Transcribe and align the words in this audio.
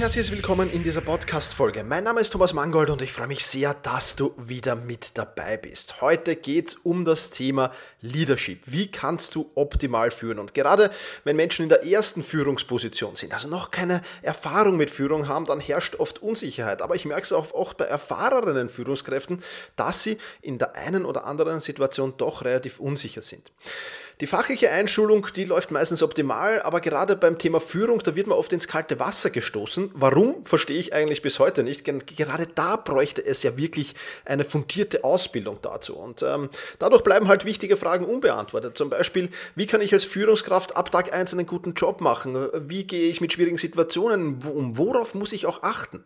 Herzliches 0.00 0.32
willkommen 0.32 0.72
in 0.72 0.82
dieser 0.82 1.02
Podcast-Folge. 1.02 1.84
Mein 1.84 2.04
Name 2.04 2.22
ist 2.22 2.30
Thomas 2.30 2.54
Mangold 2.54 2.88
und 2.88 3.02
ich 3.02 3.12
freue 3.12 3.26
mich 3.26 3.44
sehr, 3.44 3.74
dass 3.74 4.16
du 4.16 4.32
wieder 4.38 4.74
mit 4.74 5.18
dabei 5.18 5.58
bist. 5.58 6.00
Heute 6.00 6.36
geht 6.36 6.68
es 6.68 6.74
um 6.76 7.04
das 7.04 7.28
Thema 7.28 7.70
Leadership. 8.00 8.62
Wie 8.64 8.90
kannst 8.90 9.34
du 9.34 9.50
optimal 9.56 10.10
führen? 10.10 10.38
Und 10.38 10.54
gerade 10.54 10.90
wenn 11.24 11.36
Menschen 11.36 11.64
in 11.64 11.68
der 11.68 11.84
ersten 11.84 12.22
Führungsposition 12.22 13.14
sind, 13.14 13.34
also 13.34 13.46
noch 13.46 13.72
keine 13.72 14.00
Erfahrung 14.22 14.78
mit 14.78 14.88
Führung 14.90 15.28
haben, 15.28 15.44
dann 15.44 15.60
herrscht 15.60 15.96
oft 15.96 16.22
Unsicherheit. 16.22 16.80
Aber 16.80 16.94
ich 16.94 17.04
merke 17.04 17.24
es 17.24 17.32
auch 17.32 17.52
oft 17.52 17.76
bei 17.76 17.84
erfahrenen 17.84 18.70
Führungskräften, 18.70 19.42
dass 19.76 20.02
sie 20.02 20.16
in 20.40 20.56
der 20.56 20.76
einen 20.76 21.04
oder 21.04 21.26
anderen 21.26 21.60
Situation 21.60 22.14
doch 22.16 22.42
relativ 22.42 22.80
unsicher 22.80 23.20
sind. 23.20 23.52
Die 24.20 24.26
fachliche 24.26 24.70
Einschulung, 24.70 25.28
die 25.34 25.46
läuft 25.46 25.70
meistens 25.70 26.02
optimal, 26.02 26.60
aber 26.60 26.82
gerade 26.82 27.16
beim 27.16 27.38
Thema 27.38 27.58
Führung, 27.58 28.00
da 28.00 28.14
wird 28.14 28.26
man 28.26 28.36
oft 28.36 28.52
ins 28.52 28.68
kalte 28.68 29.00
Wasser 29.00 29.30
gestoßen. 29.30 29.89
Warum, 29.94 30.44
verstehe 30.44 30.78
ich 30.78 30.92
eigentlich 30.94 31.22
bis 31.22 31.38
heute 31.38 31.62
nicht. 31.62 31.84
Gerade 31.84 32.46
da 32.46 32.76
bräuchte 32.76 33.24
es 33.24 33.42
ja 33.42 33.56
wirklich 33.56 33.94
eine 34.24 34.44
fundierte 34.44 35.04
Ausbildung 35.04 35.58
dazu. 35.62 35.96
Und 35.96 36.22
ähm, 36.22 36.50
dadurch 36.78 37.02
bleiben 37.02 37.28
halt 37.28 37.44
wichtige 37.44 37.76
Fragen 37.76 38.04
unbeantwortet. 38.04 38.76
Zum 38.76 38.90
Beispiel, 38.90 39.28
wie 39.54 39.66
kann 39.66 39.80
ich 39.80 39.92
als 39.92 40.04
Führungskraft 40.04 40.76
ab 40.76 40.90
Tag 40.90 41.12
1 41.12 41.34
einen 41.34 41.46
guten 41.46 41.74
Job 41.74 42.00
machen? 42.00 42.48
Wie 42.54 42.84
gehe 42.84 43.08
ich 43.08 43.20
mit 43.20 43.32
schwierigen 43.32 43.58
Situationen 43.58 44.42
um? 44.44 44.76
Worauf 44.78 45.14
muss 45.14 45.32
ich 45.32 45.46
auch 45.46 45.62
achten? 45.62 46.04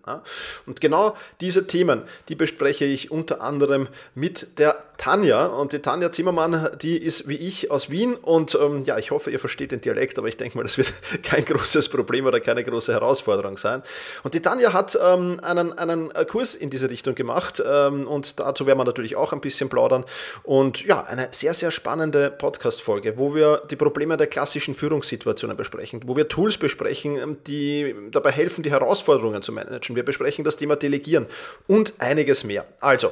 Und 0.67 0.81
genau 0.81 1.17
diese 1.41 1.67
Themen, 1.67 2.03
die 2.29 2.35
bespreche 2.35 2.85
ich 2.85 3.11
unter 3.11 3.41
anderem 3.41 3.89
mit 4.15 4.59
der 4.59 4.83
Tanja. 4.97 5.47
Und 5.47 5.73
die 5.73 5.81
Tanja 5.81 6.11
Zimmermann, 6.13 6.71
die 6.81 6.97
ist 6.97 7.29
wie 7.29 7.37
ich 7.37 7.71
aus 7.71 7.91
Wien 7.91 8.15
und 8.15 8.59
ähm, 8.61 8.85
ja, 8.85 8.99
ich 8.99 9.11
hoffe, 9.11 9.31
ihr 9.31 9.39
versteht 9.39 9.73
den 9.73 9.81
Dialekt, 9.81 10.19
aber 10.19 10.29
ich 10.29 10.37
denke 10.37 10.57
mal, 10.57 10.63
das 10.63 10.79
wird 10.79 10.93
kein 11.23 11.45
großes 11.45 11.89
Problem 11.89 12.27
oder 12.27 12.41
keine 12.41 12.63
große 12.63 12.93
Herausforderung 12.93 13.59
sein. 13.59 13.83
Und 14.23 14.35
die 14.35 14.41
Tanja 14.41 14.73
hat 14.73 14.99
ähm, 15.03 15.39
einen, 15.43 15.73
einen 15.79 16.13
Kurs 16.29 16.55
in 16.55 16.71
diese 16.71 16.91
Richtung 16.91 17.15
gemacht 17.15 17.63
ähm, 17.65 18.07
und 18.07 18.41
dazu 18.41 18.67
werden 18.67 18.79
wir 18.79 18.85
natürlich 18.85 19.17
auch 19.17 19.33
ein 19.33 19.41
bisschen 19.41 19.69
plaudern. 19.69 20.05
Und 20.43 20.85
ja, 20.85 21.03
eine 21.03 21.29
sehr, 21.33 21.55
sehr 21.55 21.71
spannende 21.71 22.31
Podcast-Folge, 22.31 23.19
wo 23.19 23.35
wir 23.35 23.63
die 23.71 23.77
Probleme 23.77 24.17
der 24.17 24.27
klassischen 24.27 24.75
Führungssituationen 24.75 25.57
besprechen, 25.57 26.03
wo 26.07 26.17
wir 26.17 26.29
Tools 26.29 26.59
besprechen, 26.59 27.17
ähm, 27.17 27.37
die 27.47 27.95
dabei 28.11 28.31
helfen, 28.31 28.63
die 28.63 28.71
Herausforderungen 28.71 29.43
zu 29.43 29.53
managen. 29.53 29.97
Wir 29.97 30.05
besprechen 30.05 30.45
das 30.45 30.57
Thema 30.57 30.77
Delegieren 30.77 31.27
und 31.67 31.95
einiges 31.99 32.45
mehr. 32.45 32.65
Also, 32.81 33.11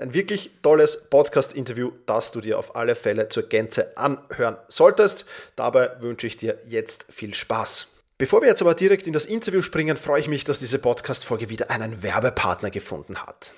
ein 0.00 0.14
wirklich 0.14 0.50
tolles 0.62 0.96
Podcast-Interview, 1.12 1.92
das 2.06 2.32
du 2.32 2.40
dir 2.40 2.58
auf 2.58 2.74
alle 2.74 2.94
Fälle 2.94 3.28
zur 3.28 3.42
Gänze 3.42 3.98
an 3.98 4.16
anhören 4.30 4.56
solltest. 4.68 5.26
Dabei 5.56 5.90
wünsche 6.00 6.26
ich 6.26 6.38
dir 6.38 6.58
jetzt 6.66 7.04
viel 7.10 7.34
Spaß. 7.34 7.88
Bevor 8.16 8.40
wir 8.40 8.48
jetzt 8.48 8.62
aber 8.62 8.74
direkt 8.74 9.06
in 9.06 9.12
das 9.12 9.26
Interview 9.26 9.60
springen, 9.60 9.98
freue 9.98 10.20
ich 10.20 10.28
mich, 10.28 10.44
dass 10.44 10.58
diese 10.58 10.78
Podcast-Folge 10.78 11.50
wieder 11.50 11.68
einen 11.68 12.02
Werbepartner 12.02 12.70
gefunden 12.70 13.18
hat. 13.18 13.52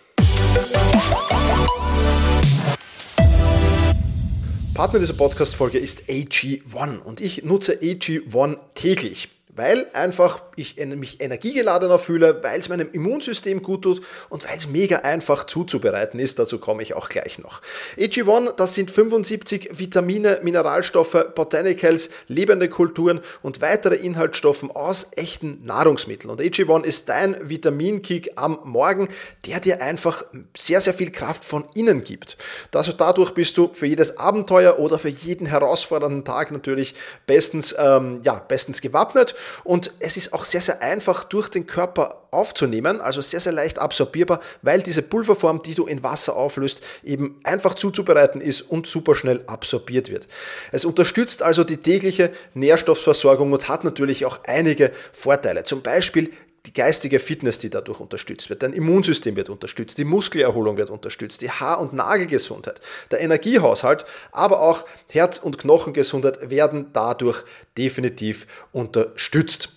Partner 4.74 4.98
dieser 4.98 5.14
Podcast-Folge 5.14 5.78
ist 5.78 6.08
AG1 6.08 6.98
und 7.04 7.20
ich 7.20 7.44
nutze 7.44 7.74
AG1 7.74 8.58
täglich 8.74 9.28
weil 9.56 9.86
einfach 9.92 10.42
ich 10.56 10.76
mich 10.76 11.20
energiegeladener 11.20 11.98
fühle, 11.98 12.42
weil 12.42 12.60
es 12.60 12.68
meinem 12.68 12.90
Immunsystem 12.92 13.62
gut 13.62 13.82
tut 13.82 14.02
und 14.28 14.48
weil 14.48 14.56
es 14.56 14.66
mega 14.66 14.98
einfach 14.98 15.44
zuzubereiten 15.44 16.20
ist. 16.20 16.38
Dazu 16.38 16.58
komme 16.58 16.82
ich 16.82 16.94
auch 16.94 17.08
gleich 17.08 17.38
noch. 17.38 17.62
AG1, 17.98 18.52
das 18.52 18.74
sind 18.74 18.90
75 18.90 19.70
Vitamine, 19.78 20.40
Mineralstoffe, 20.42 21.26
Botanicals, 21.34 22.10
lebende 22.28 22.68
Kulturen 22.68 23.20
und 23.42 23.60
weitere 23.60 23.96
Inhaltsstoffe 23.96 24.64
aus 24.74 25.08
echten 25.12 25.64
Nahrungsmitteln. 25.64 26.30
Und 26.30 26.40
AG1 26.40 26.84
ist 26.84 27.08
dein 27.08 27.36
Vitaminkick 27.48 28.32
am 28.36 28.58
Morgen, 28.64 29.08
der 29.46 29.60
dir 29.60 29.82
einfach 29.82 30.24
sehr, 30.56 30.80
sehr 30.80 30.94
viel 30.94 31.10
Kraft 31.10 31.44
von 31.44 31.64
innen 31.74 32.00
gibt. 32.00 32.36
Das, 32.70 32.94
dadurch 32.96 33.32
bist 33.32 33.56
du 33.56 33.70
für 33.72 33.86
jedes 33.86 34.18
Abenteuer 34.18 34.78
oder 34.78 34.98
für 34.98 35.08
jeden 35.08 35.46
herausfordernden 35.46 36.24
Tag 36.24 36.50
natürlich 36.50 36.94
bestens, 37.26 37.74
ähm, 37.78 38.20
ja, 38.22 38.34
bestens 38.34 38.80
gewappnet 38.80 39.34
und 39.64 39.92
es 39.98 40.16
ist 40.16 40.32
auch 40.32 40.43
sehr, 40.44 40.60
sehr 40.60 40.82
einfach 40.82 41.24
durch 41.24 41.48
den 41.48 41.66
Körper 41.66 42.26
aufzunehmen, 42.30 43.00
also 43.00 43.20
sehr, 43.20 43.40
sehr 43.40 43.52
leicht 43.52 43.78
absorbierbar, 43.78 44.40
weil 44.62 44.82
diese 44.82 45.02
Pulverform, 45.02 45.62
die 45.62 45.74
du 45.74 45.86
in 45.86 46.02
Wasser 46.02 46.36
auflöst, 46.36 46.82
eben 47.02 47.40
einfach 47.44 47.74
zuzubereiten 47.74 48.40
ist 48.40 48.62
und 48.62 48.86
super 48.86 49.14
schnell 49.14 49.44
absorbiert 49.46 50.10
wird. 50.10 50.26
Es 50.72 50.84
unterstützt 50.84 51.42
also 51.42 51.64
die 51.64 51.76
tägliche 51.76 52.30
Nährstoffversorgung 52.54 53.52
und 53.52 53.68
hat 53.68 53.84
natürlich 53.84 54.26
auch 54.26 54.40
einige 54.46 54.90
Vorteile. 55.12 55.64
Zum 55.64 55.82
Beispiel 55.82 56.30
die 56.66 56.72
geistige 56.72 57.18
Fitness, 57.18 57.58
die 57.58 57.68
dadurch 57.68 58.00
unterstützt 58.00 58.48
wird, 58.48 58.62
dein 58.62 58.72
Immunsystem 58.72 59.36
wird 59.36 59.50
unterstützt, 59.50 59.98
die 59.98 60.04
Muskelerholung 60.04 60.78
wird 60.78 60.88
unterstützt, 60.88 61.42
die 61.42 61.50
Haar- 61.50 61.80
und 61.80 61.92
Nagelgesundheit, 61.92 62.80
der 63.10 63.20
Energiehaushalt, 63.20 64.06
aber 64.32 64.62
auch 64.62 64.84
Herz- 65.10 65.38
und 65.38 65.58
Knochengesundheit 65.58 66.50
werden 66.50 66.90
dadurch 66.94 67.44
definitiv 67.76 68.46
unterstützt. 68.72 69.70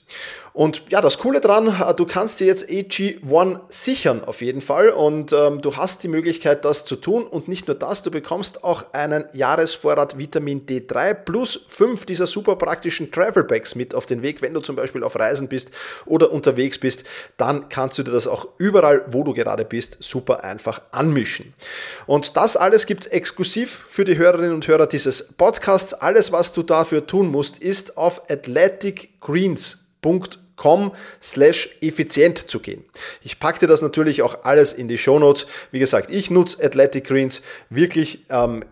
Und 0.57 0.85
ja, 0.89 1.01
das 1.01 1.19
Coole 1.19 1.39
dran, 1.39 1.67
äh, 1.67 1.93
du 1.93 2.07
kannst 2.07 2.39
dir 2.39 2.47
jetzt 2.47 2.67
AG1 2.67 3.59
sichern 3.69 4.23
auf 4.23 4.41
jeden 4.41 4.61
Fall 4.61 4.89
und 4.89 5.31
ähm, 5.31 5.61
du 5.61 5.77
hast 5.77 6.01
die 6.01 6.07
Möglichkeit, 6.07 6.65
das 6.65 6.83
zu 6.83 6.95
tun. 6.95 7.27
Und 7.27 7.47
nicht 7.47 7.67
nur 7.67 7.75
das, 7.75 8.01
du 8.01 8.09
bekommst 8.09 8.63
auch 8.63 8.85
einen 8.91 9.25
Jahresvorrat 9.33 10.17
Vitamin 10.17 10.65
D3 10.65 11.13
plus 11.13 11.59
fünf 11.67 12.07
dieser 12.07 12.25
super 12.25 12.55
praktischen 12.55 13.11
Travel 13.11 13.43
Bags 13.43 13.75
mit 13.75 13.93
auf 13.93 14.07
den 14.07 14.23
Weg, 14.23 14.41
wenn 14.41 14.55
du 14.55 14.59
zum 14.61 14.75
Beispiel 14.75 15.03
auf 15.03 15.15
Reisen 15.15 15.47
bist 15.47 15.69
oder 16.07 16.31
unterwegs 16.31 16.79
bist. 16.79 17.03
Dann 17.37 17.69
kannst 17.69 17.99
du 17.99 18.03
dir 18.03 18.11
das 18.11 18.25
auch 18.25 18.47
überall, 18.57 19.05
wo 19.09 19.23
du 19.23 19.33
gerade 19.33 19.63
bist, 19.63 19.97
super 19.99 20.43
einfach 20.43 20.81
anmischen. 20.91 21.53
Und 22.07 22.35
das 22.35 22.57
alles 22.57 22.87
gibt 22.87 23.05
es 23.05 23.11
exklusiv 23.11 23.85
für 23.89 24.05
die 24.05 24.17
Hörerinnen 24.17 24.55
und 24.55 24.67
Hörer 24.67 24.87
dieses 24.87 25.33
Podcasts. 25.33 25.93
Alles, 25.93 26.31
was 26.31 26.51
du 26.53 26.63
dafür 26.63 27.05
tun 27.05 27.29
musst, 27.29 27.59
ist 27.59 27.95
auf 27.95 28.23
athleticgreens.com 28.27 29.86
com 30.57 30.91
slash 31.21 31.69
effizient 31.79 32.49
zu 32.49 32.59
gehen. 32.59 32.83
Ich 33.21 33.39
packe 33.39 33.59
dir 33.59 33.67
das 33.67 33.81
natürlich 33.81 34.21
auch 34.23 34.43
alles 34.43 34.73
in 34.73 34.89
die 34.89 34.97
Show 34.97 35.19
Notes. 35.19 35.45
Wie 35.71 35.79
gesagt, 35.79 36.09
ich 36.09 36.29
nutze 36.29 36.61
Athletic 36.61 37.05
Greens 37.05 37.41
wirklich, 37.69 38.25
ähm, 38.29 38.65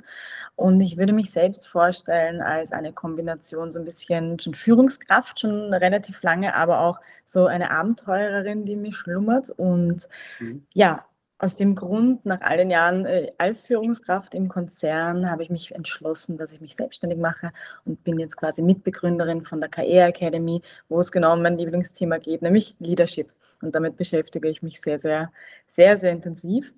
und 0.57 0.81
ich 0.81 0.97
würde 0.97 1.13
mich 1.13 1.31
selbst 1.31 1.69
vorstellen 1.69 2.41
als 2.41 2.73
eine 2.73 2.91
Kombination 2.91 3.71
so 3.71 3.79
ein 3.79 3.85
bisschen 3.85 4.37
schon 4.39 4.55
Führungskraft, 4.55 5.39
schon 5.39 5.73
relativ 5.73 6.21
lange, 6.21 6.53
aber 6.53 6.81
auch 6.81 6.99
so 7.23 7.45
eine 7.45 7.71
Abenteurerin, 7.71 8.65
die 8.65 8.75
mich 8.75 8.97
schlummert. 8.97 9.49
Und 9.51 10.05
mhm. 10.41 10.65
ja, 10.73 11.05
aus 11.37 11.55
dem 11.55 11.75
Grund, 11.75 12.25
nach 12.25 12.41
all 12.41 12.57
den 12.57 12.71
Jahren 12.71 13.05
äh, 13.05 13.31
als 13.37 13.63
Führungskraft 13.63 14.35
im 14.35 14.49
Konzern, 14.49 15.31
habe 15.31 15.43
ich 15.43 15.49
mich 15.49 15.73
entschlossen, 15.73 16.37
dass 16.37 16.51
ich 16.51 16.59
mich 16.59 16.75
selbstständig 16.75 17.19
mache 17.19 17.53
und 17.85 18.03
bin 18.03 18.19
jetzt 18.19 18.35
quasi 18.35 18.61
Mitbegründerin 18.61 19.43
von 19.43 19.61
der 19.61 19.69
KR 19.69 20.07
Academy, 20.07 20.61
wo 20.89 20.99
es 20.99 21.09
genau 21.09 21.33
um 21.33 21.41
mein 21.41 21.57
Lieblingsthema 21.57 22.17
geht, 22.17 22.41
nämlich 22.41 22.75
Leadership. 22.79 23.31
Und 23.61 23.75
damit 23.75 23.97
beschäftige 23.97 24.49
ich 24.49 24.61
mich 24.61 24.81
sehr, 24.81 24.99
sehr, 24.99 25.31
sehr, 25.67 25.97
sehr 25.97 26.11
intensiv. 26.11 26.73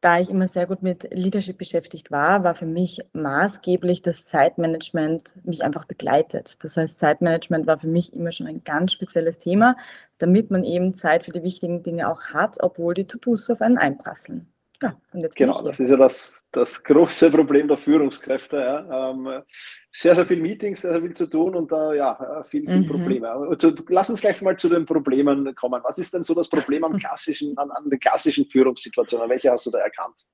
Da 0.00 0.20
ich 0.20 0.30
immer 0.30 0.46
sehr 0.46 0.66
gut 0.66 0.82
mit 0.82 1.08
Leadership 1.12 1.58
beschäftigt 1.58 2.12
war, 2.12 2.44
war 2.44 2.54
für 2.54 2.66
mich 2.66 3.00
maßgeblich 3.14 4.00
das 4.02 4.24
Zeitmanagement 4.24 5.34
mich 5.44 5.64
einfach 5.64 5.86
begleitet. 5.86 6.56
Das 6.60 6.76
heißt, 6.76 7.00
Zeitmanagement 7.00 7.66
war 7.66 7.80
für 7.80 7.88
mich 7.88 8.12
immer 8.12 8.30
schon 8.30 8.46
ein 8.46 8.62
ganz 8.62 8.92
spezielles 8.92 9.38
Thema, 9.38 9.76
damit 10.18 10.52
man 10.52 10.62
eben 10.62 10.94
Zeit 10.94 11.24
für 11.24 11.32
die 11.32 11.42
wichtigen 11.42 11.82
Dinge 11.82 12.08
auch 12.08 12.26
hat, 12.26 12.58
obwohl 12.60 12.94
die 12.94 13.06
To-Dos 13.06 13.50
auf 13.50 13.60
einen 13.60 13.78
einprasseln. 13.78 14.52
Ja, 14.80 14.96
genau, 15.34 15.62
das 15.62 15.80
ist 15.80 15.90
ja 15.90 15.96
das, 15.96 16.48
das 16.52 16.84
große 16.84 17.30
Problem 17.32 17.66
der 17.66 17.76
Führungskräfte. 17.76 18.56
Ja. 18.56 19.10
Ähm, 19.10 19.42
sehr, 19.92 20.14
sehr 20.14 20.24
viel 20.24 20.40
Meetings, 20.40 20.82
sehr, 20.82 20.92
sehr 20.92 21.00
viel 21.00 21.14
zu 21.14 21.28
tun 21.28 21.56
und 21.56 21.72
äh, 21.72 21.96
ja, 21.96 22.42
viel, 22.44 22.64
viel 22.64 22.82
mhm. 22.82 22.86
Probleme. 22.86 23.28
Also, 23.28 23.72
lass 23.88 24.08
uns 24.08 24.20
gleich 24.20 24.40
mal 24.40 24.56
zu 24.56 24.68
den 24.68 24.86
Problemen 24.86 25.52
kommen. 25.56 25.80
Was 25.82 25.98
ist 25.98 26.14
denn 26.14 26.22
so 26.22 26.34
das 26.34 26.48
Problem 26.48 26.84
am 26.84 26.96
klassischen, 26.98 27.58
an, 27.58 27.70
an 27.72 27.90
den 27.90 27.98
klassischen 27.98 28.46
Führungssituationen? 28.46 29.28
Welche 29.28 29.50
hast 29.50 29.66
du 29.66 29.70
da 29.70 29.78
erkannt? 29.78 30.24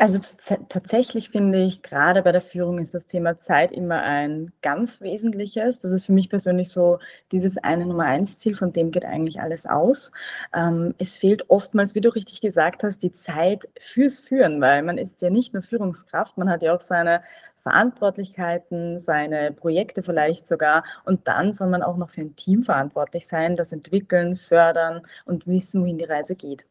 Also 0.00 0.20
tatsächlich 0.68 1.30
finde 1.30 1.58
ich, 1.58 1.82
gerade 1.82 2.22
bei 2.22 2.30
der 2.30 2.40
Führung 2.40 2.78
ist 2.78 2.94
das 2.94 3.08
Thema 3.08 3.40
Zeit 3.40 3.72
immer 3.72 4.00
ein 4.02 4.52
ganz 4.62 5.00
wesentliches. 5.00 5.80
Das 5.80 5.90
ist 5.90 6.06
für 6.06 6.12
mich 6.12 6.30
persönlich 6.30 6.70
so 6.70 7.00
dieses 7.32 7.58
eine 7.58 7.84
Nummer 7.84 8.04
eins 8.04 8.38
Ziel, 8.38 8.54
von 8.54 8.72
dem 8.72 8.92
geht 8.92 9.04
eigentlich 9.04 9.40
alles 9.40 9.66
aus. 9.66 10.12
Ähm, 10.54 10.94
es 10.98 11.16
fehlt 11.16 11.50
oftmals, 11.50 11.96
wie 11.96 12.00
du 12.00 12.10
richtig 12.14 12.40
gesagt 12.40 12.84
hast, 12.84 13.02
die 13.02 13.12
Zeit 13.12 13.68
fürs 13.80 14.20
Führen, 14.20 14.60
weil 14.60 14.84
man 14.84 14.98
ist 14.98 15.20
ja 15.20 15.30
nicht 15.30 15.52
nur 15.52 15.62
Führungskraft, 15.64 16.38
man 16.38 16.48
hat 16.48 16.62
ja 16.62 16.76
auch 16.76 16.80
seine 16.80 17.22
Verantwortlichkeiten, 17.64 19.00
seine 19.00 19.50
Projekte 19.52 20.04
vielleicht 20.04 20.46
sogar. 20.46 20.84
Und 21.06 21.26
dann 21.26 21.52
soll 21.52 21.68
man 21.70 21.82
auch 21.82 21.96
noch 21.96 22.10
für 22.10 22.20
ein 22.20 22.36
Team 22.36 22.62
verantwortlich 22.62 23.26
sein, 23.26 23.56
das 23.56 23.72
entwickeln, 23.72 24.36
fördern 24.36 25.02
und 25.24 25.48
wissen, 25.48 25.82
wohin 25.82 25.98
die 25.98 26.04
Reise 26.04 26.36
geht. 26.36 26.66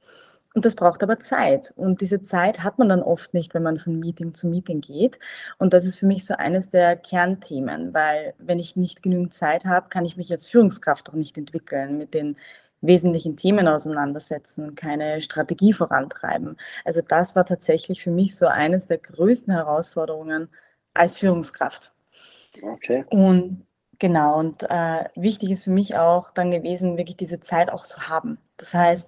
Und 0.57 0.65
das 0.65 0.74
braucht 0.74 1.04
aber 1.04 1.19
Zeit. 1.19 1.71
Und 1.75 2.01
diese 2.01 2.24
Zeit 2.24 2.63
hat 2.63 2.80
man 2.80 2.89
dann 2.89 3.04
oft 3.04 3.31
nicht, 3.36 3.54
wenn 3.54 3.62
man 3.62 3.77
von 3.77 4.00
Meeting 4.00 4.33
zu 4.33 4.48
Meeting 4.48 4.81
geht. 4.81 5.19
Und 5.59 5.71
das 5.71 5.86
ist 5.86 6.00
für 6.00 6.07
mich 6.07 6.25
so 6.25 6.33
eines 6.33 6.69
der 6.69 6.95
Kernthemen, 6.95 7.94
weil 7.94 8.33
wenn 8.39 8.57
ich 8.57 8.75
nicht 8.75 9.04
genügend 9.04 9.36
Zeit 9.36 9.65
habe, 9.65 9.89
kann 9.89 10.04
ich 10.04 10.18
mich 10.18 10.31
als 10.31 10.48
Führungskraft 10.48 11.12
auch 11.12 11.13
nicht 11.13 11.38
entwickeln, 11.38 12.00
mit 12.00 12.15
den 12.15 12.38
wesentlichen 12.81 13.38
Themen 13.38 13.68
auseinandersetzen, 13.68 14.74
keine 14.74 15.21
Strategie 15.21 15.74
vorantreiben. 15.74 16.57
Also 16.83 17.01
das 17.07 17.36
war 17.36 17.45
tatsächlich 17.45 18.01
für 18.01 18.10
mich 18.10 18.36
so 18.36 18.48
eines 18.48 18.88
der 18.88 18.98
größten 18.98 19.53
Herausforderungen 19.53 20.50
als 20.95 21.19
Führungskraft. 21.19 21.94
Okay. 22.63 23.06
Und 23.12 23.68
genau, 24.00 24.39
und 24.39 24.63
äh, 24.63 25.03
wichtig 25.13 25.51
ist 25.51 25.65
für 25.65 25.69
mich 25.69 25.95
auch 25.95 26.31
dann 26.31 26.50
gewesen, 26.50 26.98
wirklich 26.98 27.18
diese 27.18 27.39
Zeit 27.42 27.69
auch 27.69 27.86
zu 27.86 28.10
haben. 28.10 28.39
Das 28.57 28.74
heißt, 28.74 29.07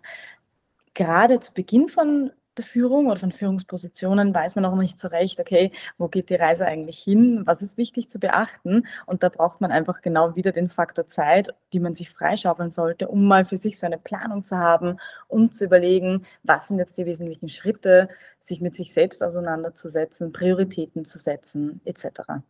gerade 0.93 1.39
zu 1.39 1.53
Beginn 1.53 1.89
von 1.89 2.31
der 2.59 2.65
Führung 2.65 3.07
oder 3.07 3.19
von 3.19 3.31
Führungspositionen 3.31 4.33
weiß 4.35 4.55
man 4.55 4.65
auch 4.65 4.75
nicht 4.75 4.99
so 4.99 5.07
recht, 5.07 5.39
okay, 5.39 5.71
wo 5.97 6.09
geht 6.09 6.29
die 6.29 6.35
Reise 6.35 6.65
eigentlich 6.65 6.99
hin, 6.99 7.43
was 7.45 7.61
ist 7.61 7.77
wichtig 7.77 8.09
zu 8.09 8.19
beachten 8.19 8.85
und 9.05 9.23
da 9.23 9.29
braucht 9.29 9.61
man 9.61 9.71
einfach 9.71 10.01
genau 10.01 10.35
wieder 10.35 10.51
den 10.51 10.69
Faktor 10.69 11.07
Zeit, 11.07 11.55
die 11.73 11.79
man 11.79 11.95
sich 11.95 12.09
freischaufeln 12.11 12.69
sollte, 12.69 13.07
um 13.07 13.25
mal 13.25 13.45
für 13.45 13.57
sich 13.57 13.79
so 13.79 13.85
eine 13.85 13.97
Planung 13.97 14.43
zu 14.43 14.57
haben, 14.57 14.97
um 15.27 15.51
zu 15.51 15.65
überlegen, 15.65 16.25
was 16.43 16.67
sind 16.67 16.79
jetzt 16.79 16.97
die 16.97 17.05
wesentlichen 17.05 17.49
Schritte, 17.49 18.09
sich 18.41 18.59
mit 18.61 18.75
sich 18.75 18.93
selbst 18.93 19.23
auseinanderzusetzen, 19.23 20.33
Prioritäten 20.33 21.05
zu 21.05 21.17
setzen 21.17 21.81
etc. 21.85 22.43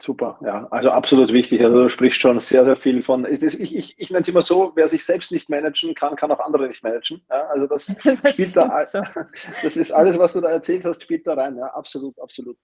Super, 0.00 0.38
ja, 0.44 0.68
also 0.70 0.90
absolut 0.90 1.32
wichtig. 1.32 1.60
Also 1.60 1.82
du 1.82 1.88
sprichst 1.88 2.20
schon 2.20 2.38
sehr, 2.38 2.64
sehr 2.64 2.76
viel 2.76 3.02
von. 3.02 3.26
Ich, 3.28 3.42
ich, 3.42 3.98
ich 3.98 4.10
nenne 4.10 4.20
es 4.20 4.28
immer 4.28 4.42
so, 4.42 4.70
wer 4.76 4.88
sich 4.88 5.04
selbst 5.04 5.32
nicht 5.32 5.50
managen 5.50 5.92
kann, 5.96 6.14
kann 6.14 6.30
auch 6.30 6.38
andere 6.38 6.68
nicht 6.68 6.84
managen. 6.84 7.20
Ja, 7.28 7.48
also 7.48 7.66
das, 7.66 7.86
das 8.22 8.34
spielt 8.34 8.56
da, 8.56 8.86
so. 8.86 9.00
das 9.64 9.76
ist 9.76 9.90
alles, 9.90 10.16
was 10.16 10.34
du 10.34 10.40
da 10.40 10.50
erzählt 10.50 10.84
hast, 10.84 11.02
spielt 11.02 11.26
da 11.26 11.34
rein. 11.34 11.56
Ja, 11.56 11.66
absolut, 11.74 12.16
absolut. 12.20 12.56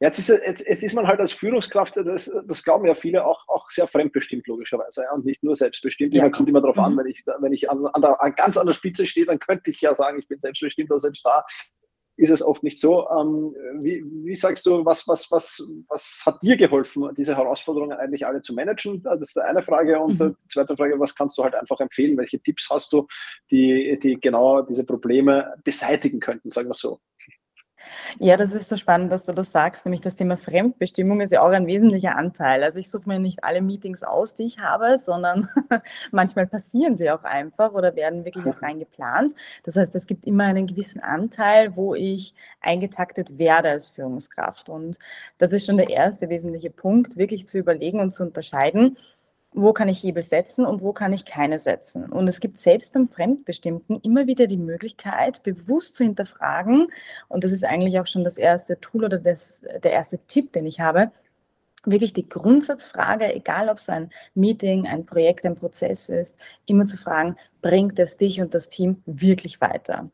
Jetzt 0.00 0.18
ist, 0.18 0.30
jetzt, 0.30 0.66
jetzt 0.66 0.82
ist 0.82 0.94
man 0.94 1.06
halt 1.06 1.20
als 1.20 1.30
Führungskraft, 1.30 1.96
das, 1.96 2.28
das 2.44 2.64
glauben 2.64 2.84
ja 2.86 2.94
viele, 2.94 3.24
auch, 3.24 3.46
auch 3.46 3.70
sehr 3.70 3.86
fremdbestimmt, 3.86 4.48
logischerweise. 4.48 5.02
Ja, 5.02 5.12
und 5.12 5.24
nicht 5.24 5.44
nur 5.44 5.54
selbstbestimmt. 5.54 6.12
Ja. 6.12 6.22
Man 6.22 6.32
kommt 6.32 6.48
immer 6.48 6.60
darauf 6.60 6.76
mhm. 6.76 6.82
an, 6.82 6.96
wenn 6.96 7.06
ich, 7.06 7.22
wenn 7.38 7.52
ich 7.52 7.70
an, 7.70 7.86
an, 7.86 8.02
der, 8.02 8.20
an 8.20 8.34
ganz 8.34 8.56
an 8.56 8.66
der 8.66 8.74
Spitze 8.74 9.06
stehe, 9.06 9.26
dann 9.26 9.38
könnte 9.38 9.70
ich 9.70 9.80
ja 9.80 9.94
sagen, 9.94 10.18
ich 10.18 10.26
bin 10.26 10.40
selbstbestimmt 10.40 10.90
oder 10.90 10.98
selbst 10.98 11.24
da 11.24 11.44
ist 12.20 12.30
es 12.30 12.42
oft 12.42 12.62
nicht 12.62 12.78
so. 12.78 13.08
Ähm, 13.10 13.54
wie, 13.80 14.04
wie, 14.24 14.36
sagst 14.36 14.66
du, 14.66 14.84
was, 14.84 15.08
was, 15.08 15.30
was, 15.30 15.72
was 15.88 16.22
hat 16.26 16.42
dir 16.42 16.56
geholfen, 16.56 17.08
diese 17.16 17.36
Herausforderungen 17.36 17.96
eigentlich 17.96 18.26
alle 18.26 18.42
zu 18.42 18.54
managen? 18.54 19.02
Das 19.02 19.20
ist 19.20 19.36
die 19.36 19.40
eine 19.40 19.62
Frage. 19.62 19.98
Und 19.98 20.20
mhm. 20.20 20.36
die 20.44 20.48
zweite 20.48 20.76
Frage, 20.76 21.00
was 21.00 21.14
kannst 21.14 21.38
du 21.38 21.44
halt 21.44 21.54
einfach 21.54 21.80
empfehlen? 21.80 22.18
Welche 22.18 22.38
Tipps 22.38 22.68
hast 22.70 22.92
du, 22.92 23.06
die, 23.50 23.98
die 24.02 24.20
genau 24.20 24.60
diese 24.62 24.84
Probleme 24.84 25.54
beseitigen 25.64 26.20
könnten, 26.20 26.50
sagen 26.50 26.68
wir 26.68 26.74
so? 26.74 27.00
Ja, 28.18 28.36
das 28.36 28.52
ist 28.52 28.68
so 28.68 28.76
spannend, 28.76 29.12
dass 29.12 29.24
du 29.24 29.32
das 29.32 29.52
sagst, 29.52 29.84
nämlich 29.84 30.00
das 30.00 30.14
Thema 30.14 30.36
Fremdbestimmung 30.36 31.20
ist 31.20 31.32
ja 31.32 31.42
auch 31.42 31.50
ein 31.50 31.66
wesentlicher 31.66 32.16
Anteil. 32.16 32.62
Also 32.62 32.78
ich 32.78 32.90
suche 32.90 33.08
mir 33.08 33.18
nicht 33.18 33.44
alle 33.44 33.62
Meetings 33.62 34.02
aus, 34.02 34.34
die 34.34 34.44
ich 34.44 34.58
habe, 34.58 34.98
sondern 34.98 35.48
manchmal 36.10 36.46
passieren 36.46 36.96
sie 36.96 37.10
auch 37.10 37.24
einfach 37.24 37.72
oder 37.72 37.96
werden 37.96 38.24
wirklich 38.24 38.46
auch 38.46 38.62
reingeplant. 38.62 39.34
Das 39.64 39.76
heißt, 39.76 39.94
es 39.94 40.06
gibt 40.06 40.26
immer 40.26 40.44
einen 40.44 40.66
gewissen 40.66 41.00
Anteil, 41.00 41.76
wo 41.76 41.94
ich 41.94 42.34
eingetaktet 42.60 43.38
werde 43.38 43.70
als 43.70 43.88
Führungskraft. 43.88 44.68
Und 44.68 44.98
das 45.38 45.52
ist 45.52 45.66
schon 45.66 45.76
der 45.76 45.90
erste 45.90 46.28
wesentliche 46.28 46.70
Punkt, 46.70 47.16
wirklich 47.16 47.46
zu 47.46 47.58
überlegen 47.58 48.00
und 48.00 48.12
zu 48.12 48.22
unterscheiden, 48.24 48.96
wo 49.52 49.72
kann 49.72 49.88
ich 49.88 50.02
Hebel 50.02 50.22
setzen 50.22 50.64
und 50.64 50.82
wo 50.82 50.92
kann 50.92 51.12
ich 51.12 51.24
keine 51.24 51.58
setzen. 51.58 52.04
Und 52.04 52.28
es 52.28 52.40
gibt 52.40 52.58
selbst 52.58 52.92
beim 52.92 53.08
Fremdbestimmten 53.08 54.00
immer 54.02 54.26
wieder 54.26 54.46
die 54.46 54.56
Möglichkeit, 54.56 55.42
bewusst 55.42 55.96
zu 55.96 56.04
hinterfragen, 56.04 56.88
und 57.28 57.44
das 57.44 57.52
ist 57.52 57.64
eigentlich 57.64 57.98
auch 58.00 58.06
schon 58.06 58.24
das 58.24 58.38
erste 58.38 58.80
Tool 58.80 59.04
oder 59.04 59.18
das, 59.18 59.60
der 59.82 59.92
erste 59.92 60.18
Tipp, 60.26 60.52
den 60.52 60.66
ich 60.66 60.80
habe, 60.80 61.10
wirklich 61.84 62.12
die 62.12 62.28
Grundsatzfrage, 62.28 63.34
egal 63.34 63.68
ob 63.68 63.78
es 63.78 63.88
ein 63.88 64.10
Meeting, 64.34 64.86
ein 64.86 65.06
Projekt, 65.06 65.44
ein 65.46 65.56
Prozess 65.56 66.08
ist, 66.08 66.36
immer 66.66 66.86
zu 66.86 66.96
fragen, 66.96 67.36
bringt 67.62 67.98
es 67.98 68.16
dich 68.16 68.40
und 68.40 68.54
das 68.54 68.68
Team 68.68 69.02
wirklich 69.06 69.60
weiter? 69.60 70.10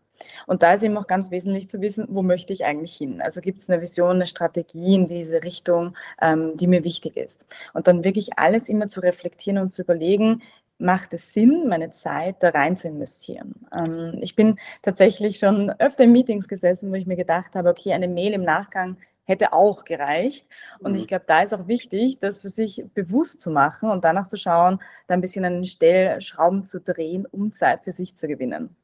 Und 0.46 0.62
da 0.62 0.74
ist 0.74 0.82
eben 0.82 0.96
auch 0.96 1.06
ganz 1.06 1.30
wesentlich 1.30 1.68
zu 1.68 1.80
wissen, 1.80 2.06
wo 2.08 2.22
möchte 2.22 2.52
ich 2.52 2.64
eigentlich 2.64 2.94
hin? 2.96 3.20
Also 3.20 3.40
gibt 3.40 3.60
es 3.60 3.70
eine 3.70 3.80
Vision, 3.80 4.16
eine 4.16 4.26
Strategie 4.26 4.94
in 4.94 5.08
diese 5.08 5.42
Richtung, 5.42 5.96
ähm, 6.20 6.56
die 6.56 6.66
mir 6.66 6.84
wichtig 6.84 7.16
ist. 7.16 7.46
Und 7.74 7.86
dann 7.86 8.04
wirklich 8.04 8.38
alles 8.38 8.68
immer 8.68 8.88
zu 8.88 9.00
reflektieren 9.00 9.58
und 9.58 9.72
zu 9.72 9.82
überlegen, 9.82 10.42
macht 10.78 11.14
es 11.14 11.32
Sinn, 11.32 11.68
meine 11.68 11.90
Zeit 11.90 12.36
da 12.40 12.50
rein 12.50 12.76
zu 12.76 12.88
investieren? 12.88 13.54
Ähm, 13.74 14.18
ich 14.20 14.36
bin 14.36 14.58
tatsächlich 14.82 15.38
schon 15.38 15.70
öfter 15.70 16.04
in 16.04 16.12
Meetings 16.12 16.48
gesessen, 16.48 16.90
wo 16.90 16.94
ich 16.94 17.06
mir 17.06 17.16
gedacht 17.16 17.54
habe, 17.54 17.70
okay, 17.70 17.92
eine 17.92 18.08
Mail 18.08 18.34
im 18.34 18.42
Nachgang 18.42 18.96
hätte 19.24 19.52
auch 19.52 19.84
gereicht. 19.84 20.46
Und 20.78 20.92
mhm. 20.92 20.98
ich 20.98 21.08
glaube, 21.08 21.24
da 21.26 21.42
ist 21.42 21.52
auch 21.52 21.66
wichtig, 21.66 22.18
das 22.20 22.40
für 22.40 22.48
sich 22.48 22.84
bewusst 22.94 23.40
zu 23.40 23.50
machen 23.50 23.90
und 23.90 24.04
danach 24.04 24.28
zu 24.28 24.36
schauen, 24.36 24.80
da 25.08 25.14
ein 25.14 25.20
bisschen 25.20 25.44
an 25.44 25.54
den 25.54 25.64
Stellschrauben 25.64 26.68
zu 26.68 26.80
drehen, 26.80 27.26
um 27.26 27.52
Zeit 27.52 27.82
für 27.84 27.92
sich 27.92 28.16
zu 28.16 28.28
gewinnen. 28.28 28.76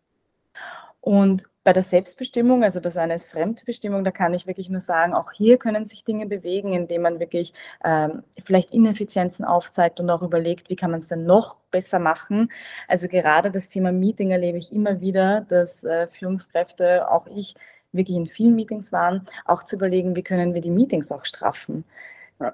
Und 1.02 1.48
bei 1.64 1.72
der 1.72 1.82
Selbstbestimmung, 1.82 2.62
also 2.62 2.78
das 2.78 2.96
eine 2.96 3.14
ist 3.14 3.28
Fremdbestimmung, 3.28 4.04
da 4.04 4.12
kann 4.12 4.34
ich 4.34 4.46
wirklich 4.46 4.70
nur 4.70 4.80
sagen, 4.80 5.14
auch 5.14 5.32
hier 5.32 5.58
können 5.58 5.88
sich 5.88 6.04
Dinge 6.04 6.26
bewegen, 6.26 6.72
indem 6.72 7.02
man 7.02 7.18
wirklich 7.18 7.52
ähm, 7.84 8.22
vielleicht 8.44 8.72
Ineffizienzen 8.72 9.44
aufzeigt 9.44 9.98
und 9.98 10.08
auch 10.10 10.22
überlegt, 10.22 10.70
wie 10.70 10.76
kann 10.76 10.92
man 10.92 11.00
es 11.00 11.08
denn 11.08 11.26
noch 11.26 11.56
besser 11.72 11.98
machen. 11.98 12.52
Also 12.86 13.08
gerade 13.08 13.50
das 13.50 13.68
Thema 13.68 13.90
Meeting 13.90 14.30
erlebe 14.30 14.58
ich 14.58 14.72
immer 14.72 15.00
wieder, 15.00 15.40
dass 15.42 15.82
äh, 15.82 16.06
Führungskräfte, 16.06 17.10
auch 17.10 17.26
ich, 17.26 17.56
wirklich 17.90 18.16
in 18.16 18.26
vielen 18.28 18.54
Meetings 18.54 18.92
waren, 18.92 19.26
auch 19.44 19.64
zu 19.64 19.76
überlegen, 19.76 20.14
wie 20.16 20.22
können 20.22 20.54
wir 20.54 20.60
die 20.60 20.70
Meetings 20.70 21.10
auch 21.10 21.24
straffen. 21.24 21.84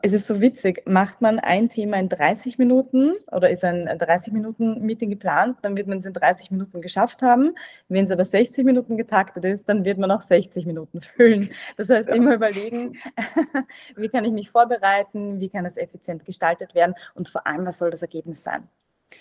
Es 0.03 0.13
ist 0.13 0.27
so 0.27 0.41
witzig, 0.41 0.83
macht 0.87 1.21
man 1.21 1.39
ein 1.39 1.69
Thema 1.69 1.99
in 1.99 2.09
30 2.09 2.59
Minuten 2.59 3.15
oder 3.31 3.51
ist 3.51 3.65
ein 3.65 3.89
30-Minuten-Meeting 3.89 5.11
geplant, 5.11 5.59
dann 5.63 5.77
wird 5.77 5.87
man 5.87 5.99
es 5.99 6.07
in 6.07 6.13
30 6.13 6.51
Minuten 6.51 6.81
geschafft 6.81 7.23
haben. 7.23 7.55
Wenn 7.89 8.05
es 8.05 8.11
aber 8.11 8.25
60 8.25 8.65
Minuten 8.65 8.97
getaktet 8.97 9.45
ist, 9.45 9.69
dann 9.69 9.85
wird 9.85 9.99
man 9.99 10.11
auch 10.11 10.23
60 10.23 10.67
Minuten 10.67 11.01
füllen. 11.01 11.51
Das 11.77 11.89
heißt, 11.89 12.09
ja. 12.09 12.15
immer 12.15 12.35
überlegen, 12.35 12.99
wie 13.97 14.09
kann 14.09 14.25
ich 14.25 14.33
mich 14.33 14.51
vorbereiten, 14.51 15.41
wie 15.41 15.49
kann 15.49 15.65
es 15.65 15.77
effizient 15.77 16.25
gestaltet 16.25 16.75
werden 16.75 16.95
und 17.15 17.29
vor 17.29 17.47
allem, 17.47 17.67
was 17.67 17.79
soll 17.79 17.91
das 17.91 18.03
Ergebnis 18.03 18.43
sein. 18.43 18.69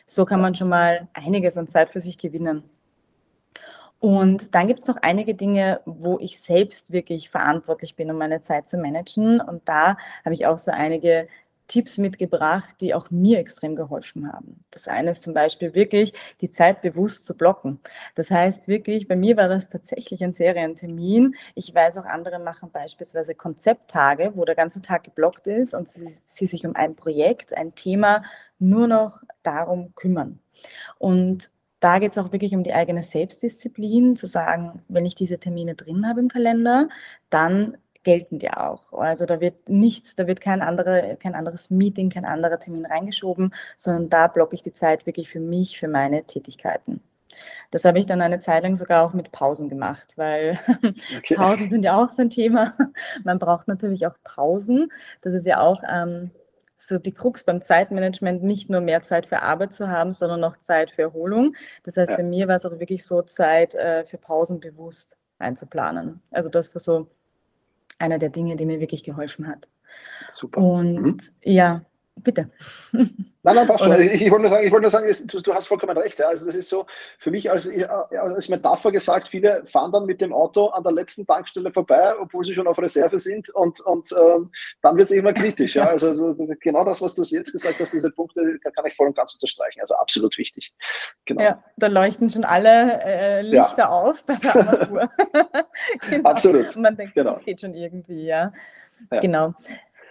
So 0.06 0.26
kann 0.26 0.42
man 0.42 0.56
schon 0.56 0.70
mal 0.70 1.08
einiges 1.14 1.58
an 1.58 1.68
Zeit 1.68 1.90
für 1.90 2.02
sich 2.02 2.18
gewinnen. 2.18 2.64
Und 4.00 4.54
dann 4.54 4.68
gibt 4.68 4.82
es 4.82 4.88
noch 4.88 4.98
einige 4.98 5.34
Dinge, 5.34 5.82
wo 5.86 6.20
ich 6.20 6.40
selbst 6.40 6.92
wirklich 6.92 7.30
verantwortlich 7.30 7.96
bin, 7.96 8.12
um 8.12 8.18
meine 8.18 8.42
Zeit 8.42 8.70
zu 8.70 8.78
managen. 8.78 9.42
Und 9.42 9.68
da 9.68 9.98
habe 10.24 10.34
ich 10.34 10.46
auch 10.46 10.60
so 10.60 10.72
einige 10.72 11.28
Tipps 11.68 11.98
mitgebracht, 11.98 12.70
die 12.80 12.94
auch 12.94 13.10
mir 13.12 13.40
extrem 13.40 13.76
geholfen 13.76 14.32
haben. 14.32 14.64
Das 14.72 14.88
eine 14.88 15.12
ist 15.12 15.24
zum 15.24 15.34
Beispiel 15.34 15.74
wirklich, 15.74 16.14
die 16.42 16.52
Zeit 16.52 16.82
bewusst 16.82 17.26
zu 17.26 17.36
blocken. 17.36 17.80
Das 18.16 18.32
heißt 18.32 18.68
wirklich, 18.68 19.08
bei 19.08 19.16
mir 19.16 19.36
war 19.36 19.50
das 19.50 19.70
tatsächlich 19.70 20.24
ein 20.24 20.34
Serientermin. 20.34 21.36
Ich 21.56 21.74
weiß 21.74 21.98
auch, 21.98 22.06
andere 22.06 22.40
machen 22.40 22.72
beispielsweise 22.72 23.36
Konzepttage, 23.36 24.32
wo 24.36 24.46
der 24.46 24.56
ganze 24.56 24.82
Tag 24.82 25.04
geblockt 25.04 25.48
ist 25.48 25.74
und 25.74 25.90
sie, 25.90 26.10
sie 26.26 26.46
sich 26.46 26.66
um 26.66 26.76
ein 26.76 26.96
Projekt, 26.96 27.54
ein 27.54 27.76
Thema 27.76 28.24
nur 28.60 28.88
noch 28.88 29.22
darum 29.44 29.94
kümmern. 29.96 30.40
Und 30.98 31.50
da 31.80 32.00
geht 32.00 32.12
es 32.12 32.18
auch 32.18 32.32
wirklich 32.32 32.54
um 32.56 32.64
die 32.64 32.74
eigene 32.74 33.04
Selbstdisziplin, 33.04 34.16
zu 34.16 34.28
sagen, 34.28 34.84
wenn 34.88 35.06
ich 35.06 35.16
diese 35.16 35.40
Termine 35.40 35.76
drin 35.76 36.08
habe 36.08 36.20
im 36.20 36.28
Kalender, 36.28 36.90
dann 37.30 37.78
gelten 38.04 38.40
die 38.40 38.50
auch. 38.52 38.94
Also 38.94 39.26
da 39.26 39.42
wird 39.42 39.68
nichts, 39.70 40.16
da 40.16 40.28
wird 40.28 40.40
kein, 40.40 40.62
andere, 40.62 41.18
kein 41.20 41.36
anderes 41.36 41.70
Meeting, 41.70 42.10
kein 42.10 42.26
anderer 42.26 42.60
Termin 42.60 42.86
reingeschoben, 42.86 43.54
sondern 43.76 44.10
da 44.10 44.28
blocke 44.28 44.56
ich 44.56 44.64
die 44.64 44.74
Zeit 44.74 45.06
wirklich 45.06 45.30
für 45.30 45.42
mich, 45.42 45.78
für 45.78 45.90
meine 45.90 46.24
Tätigkeiten. 46.24 47.02
Das 47.72 47.84
habe 47.84 48.00
ich 48.00 48.06
dann 48.06 48.22
eine 48.22 48.40
Zeit 48.40 48.64
lang 48.64 48.76
sogar 48.76 49.06
auch 49.06 49.14
mit 49.14 49.32
Pausen 49.32 49.70
gemacht, 49.70 50.14
weil 50.16 50.60
okay. 51.18 51.36
Pausen 51.36 51.70
sind 51.70 51.84
ja 51.84 52.02
auch 52.02 52.10
so 52.10 52.22
ein 52.22 52.30
Thema. 52.30 52.74
Man 53.24 53.40
braucht 53.40 53.68
natürlich 53.68 54.08
auch 54.08 54.16
Pausen. 54.24 54.92
Das 55.22 55.34
ist 55.34 55.46
ja 55.46 55.60
auch 55.60 55.84
ähm, 55.88 56.32
so 56.78 57.00
die 57.00 57.12
Krux 57.12 57.44
beim 57.44 57.62
Zeitmanagement, 57.62 58.44
nicht 58.44 58.70
nur 58.70 58.82
mehr 58.82 59.04
Zeit 59.04 59.26
für 59.26 59.42
Arbeit 59.42 59.74
zu 59.74 59.90
haben, 59.90 60.12
sondern 60.12 60.44
auch 60.44 60.58
Zeit 60.58 60.92
für 60.92 61.02
Erholung. 61.02 61.56
Das 61.84 61.98
heißt, 61.98 62.12
ja. 62.12 62.18
bei 62.18 62.24
mir 62.24 62.48
war 62.48 62.56
es 62.56 62.66
auch 62.66 62.80
wirklich 62.80 63.06
so, 63.06 63.24
Zeit 63.24 63.74
äh, 63.76 64.06
für 64.06 64.18
Pausen 64.18 64.60
bewusst 64.60 65.18
einzuplanen. 65.40 66.22
Also 66.32 66.50
das 66.50 66.74
war 66.74 66.80
so 66.80 67.08
einer 67.98 68.20
der 68.20 68.30
Dinge, 68.30 68.56
die 68.56 68.66
mir 68.66 68.80
wirklich 68.80 69.04
geholfen 69.04 69.48
hat. 69.48 69.68
Super. 70.34 70.62
Und 70.62 71.02
mhm. 71.02 71.18
ja, 71.42 71.84
bitte. 72.24 72.50
Nein, 73.48 73.56
nein, 73.56 73.68
passt 73.68 73.86
schon. 73.86 73.98
Ich, 73.98 74.22
ich 74.22 74.30
wollte 74.30 74.42
nur 74.42 74.52
sagen, 74.52 74.66
ich 74.66 74.72
wollte 74.74 74.82
nur 74.82 74.92
sagen 74.92 75.28
du, 75.28 75.40
du, 75.40 75.54
hast 75.54 75.68
vollkommen 75.68 75.98
recht. 75.98 76.20
Ja. 76.20 76.28
Also 76.28 76.46
das 76.46 76.54
ist 76.54 76.68
so, 76.68 76.86
für 77.18 77.32
mich 77.32 77.50
als, 77.50 77.70
als 78.12 78.50
Metapher 78.50 78.92
gesagt, 78.92 79.30
viele 79.30 79.66
fahren 79.68 79.94
dann 79.94 80.06
mit 80.06 80.20
dem 80.20 80.34
Auto 80.34 80.66
an 80.66 80.84
der 80.84 80.92
letzten 80.92 81.26
Tankstelle 81.26 81.72
vorbei, 81.72 82.14
obwohl 82.20 82.44
sie 82.44 82.54
schon 82.54 82.68
auf 82.68 82.78
Reserve 82.78 83.20
sind 83.20 83.50
und, 83.52 83.80
und 83.80 84.12
ähm, 84.12 84.52
dann 84.82 84.98
wird 84.98 85.10
es 85.10 85.16
immer 85.16 85.32
kritisch. 85.32 85.76
Ja. 85.76 85.88
Also 85.88 86.36
genau 86.60 86.84
das, 86.84 87.02
was 87.02 87.16
du 87.16 87.24
jetzt 87.24 87.54
gesagt 87.54 87.80
hast, 87.80 87.94
diese 87.94 88.12
Punkte 88.12 88.60
kann 88.60 88.86
ich 88.86 88.96
voll 88.96 89.08
und 89.08 89.16
ganz 89.16 89.34
unterstreichen. 89.36 89.80
Also 89.80 89.96
absolut 89.96 90.38
wichtig. 90.38 90.74
Genau. 91.24 91.42
Ja, 91.42 91.64
da 91.78 91.88
leuchten 91.88 92.30
schon 92.30 92.44
alle 92.44 93.02
äh, 93.02 93.42
Lichter 93.44 93.78
ja. 93.78 93.90
auf 93.90 94.26
bei 94.26 94.36
der 94.36 94.56
Armatur. 94.58 95.10
genau. 96.10 96.30
Absolut. 96.30 96.76
Und 96.76 96.82
man 96.82 96.98
denkt, 96.98 97.16
genau. 97.16 97.36
das 97.36 97.46
geht 97.46 97.62
schon 97.62 97.74
irgendwie, 97.74 98.26
ja. 98.26 98.52
ja. 99.10 99.20
Genau. 99.22 99.54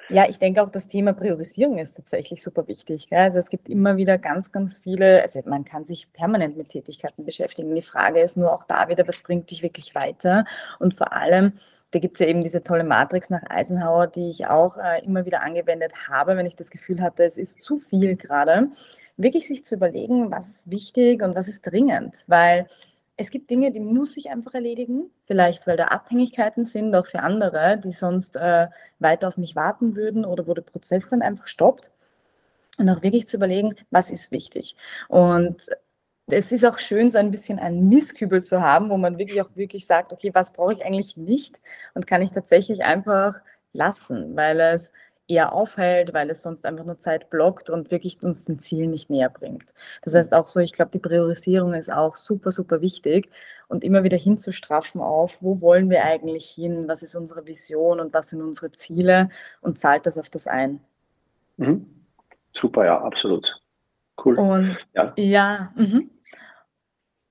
Ja, 0.08 0.28
ich 0.28 0.38
denke 0.38 0.62
auch, 0.62 0.70
das 0.70 0.86
Thema 0.86 1.12
Priorisierung 1.12 1.78
ist 1.78 1.96
tatsächlich 1.96 2.42
super 2.42 2.68
wichtig. 2.68 3.08
Gell? 3.08 3.18
Also 3.18 3.38
es 3.38 3.50
gibt 3.50 3.68
immer 3.68 3.96
wieder 3.96 4.18
ganz, 4.18 4.52
ganz 4.52 4.78
viele, 4.78 5.20
also 5.22 5.40
man 5.46 5.64
kann 5.64 5.84
sich 5.84 6.12
permanent 6.12 6.56
mit 6.56 6.68
Tätigkeiten 6.68 7.24
beschäftigen. 7.24 7.74
Die 7.74 7.82
Frage 7.82 8.20
ist 8.20 8.36
nur 8.36 8.52
auch 8.52 8.64
da 8.64 8.88
wieder, 8.88 9.06
was 9.08 9.20
bringt 9.20 9.50
dich 9.50 9.62
wirklich 9.62 9.94
weiter? 9.96 10.44
Und 10.78 10.94
vor 10.94 11.12
allem, 11.12 11.54
da 11.90 11.98
gibt 11.98 12.14
es 12.16 12.20
ja 12.20 12.26
eben 12.26 12.42
diese 12.42 12.62
tolle 12.62 12.84
Matrix 12.84 13.30
nach 13.30 13.42
Eisenhower, 13.48 14.06
die 14.06 14.30
ich 14.30 14.46
auch 14.46 14.76
äh, 14.76 15.04
immer 15.04 15.26
wieder 15.26 15.42
angewendet 15.42 15.92
habe, 16.08 16.36
wenn 16.36 16.46
ich 16.46 16.56
das 16.56 16.70
Gefühl 16.70 17.00
hatte, 17.00 17.24
es 17.24 17.36
ist 17.36 17.60
zu 17.60 17.78
viel 17.78 18.16
gerade. 18.16 18.68
Wirklich 19.16 19.48
sich 19.48 19.64
zu 19.64 19.74
überlegen, 19.74 20.30
was 20.30 20.48
ist 20.50 20.70
wichtig 20.70 21.22
und 21.22 21.34
was 21.34 21.48
ist 21.48 21.62
dringend, 21.62 22.14
weil 22.26 22.68
es 23.16 23.30
gibt 23.30 23.50
Dinge, 23.50 23.70
die 23.72 23.80
muss 23.80 24.16
ich 24.16 24.30
einfach 24.30 24.54
erledigen, 24.54 25.10
vielleicht 25.26 25.66
weil 25.66 25.76
da 25.76 25.86
Abhängigkeiten 25.86 26.66
sind, 26.66 26.94
auch 26.94 27.06
für 27.06 27.20
andere, 27.20 27.80
die 27.82 27.92
sonst 27.92 28.36
äh, 28.36 28.68
weiter 28.98 29.28
auf 29.28 29.38
mich 29.38 29.56
warten 29.56 29.96
würden 29.96 30.24
oder 30.24 30.46
wo 30.46 30.54
der 30.54 30.62
Prozess 30.62 31.08
dann 31.08 31.22
einfach 31.22 31.46
stoppt. 31.46 31.90
Und 32.78 32.90
auch 32.90 33.02
wirklich 33.02 33.26
zu 33.26 33.38
überlegen, 33.38 33.74
was 33.90 34.10
ist 34.10 34.30
wichtig. 34.32 34.76
Und 35.08 35.62
es 36.26 36.52
ist 36.52 36.64
auch 36.64 36.78
schön, 36.78 37.10
so 37.10 37.18
ein 37.18 37.30
bisschen 37.30 37.58
einen 37.58 37.88
Misskübel 37.88 38.42
zu 38.42 38.60
haben, 38.60 38.90
wo 38.90 38.98
man 38.98 39.18
wirklich 39.18 39.40
auch 39.40 39.50
wirklich 39.54 39.86
sagt, 39.86 40.12
okay, 40.12 40.30
was 40.34 40.52
brauche 40.52 40.74
ich 40.74 40.84
eigentlich 40.84 41.16
nicht 41.16 41.60
und 41.94 42.06
kann 42.06 42.20
ich 42.20 42.32
tatsächlich 42.32 42.84
einfach 42.84 43.36
lassen, 43.72 44.36
weil 44.36 44.60
es 44.60 44.92
eher 45.28 45.52
aufhält, 45.52 46.14
weil 46.14 46.30
es 46.30 46.42
sonst 46.42 46.64
einfach 46.64 46.84
nur 46.84 47.00
Zeit 47.00 47.30
blockt 47.30 47.70
und 47.70 47.90
wirklich 47.90 48.22
uns 48.22 48.44
dem 48.44 48.60
Ziel 48.60 48.86
nicht 48.86 49.10
näher 49.10 49.30
bringt. 49.30 49.64
Das 50.02 50.14
heißt 50.14 50.32
auch 50.32 50.46
so, 50.46 50.60
ich 50.60 50.72
glaube, 50.72 50.92
die 50.92 50.98
Priorisierung 50.98 51.74
ist 51.74 51.90
auch 51.90 52.16
super, 52.16 52.52
super 52.52 52.80
wichtig 52.80 53.30
und 53.68 53.82
immer 53.82 54.04
wieder 54.04 54.16
hinzustraffen 54.16 55.00
auf, 55.00 55.42
wo 55.42 55.60
wollen 55.60 55.90
wir 55.90 56.04
eigentlich 56.04 56.48
hin, 56.48 56.86
was 56.86 57.02
ist 57.02 57.16
unsere 57.16 57.46
Vision 57.46 58.00
und 58.00 58.14
was 58.14 58.30
sind 58.30 58.40
unsere 58.40 58.70
Ziele 58.72 59.30
und 59.60 59.78
zahlt 59.78 60.06
das 60.06 60.18
auf 60.18 60.30
das 60.30 60.46
ein. 60.46 60.80
Mhm. 61.56 61.86
Super, 62.52 62.84
ja, 62.84 63.00
absolut. 63.00 63.60
Cool. 64.24 64.38
Und 64.38 64.76
ja, 64.94 65.12
ja 65.16 65.72
mhm. 65.74 66.10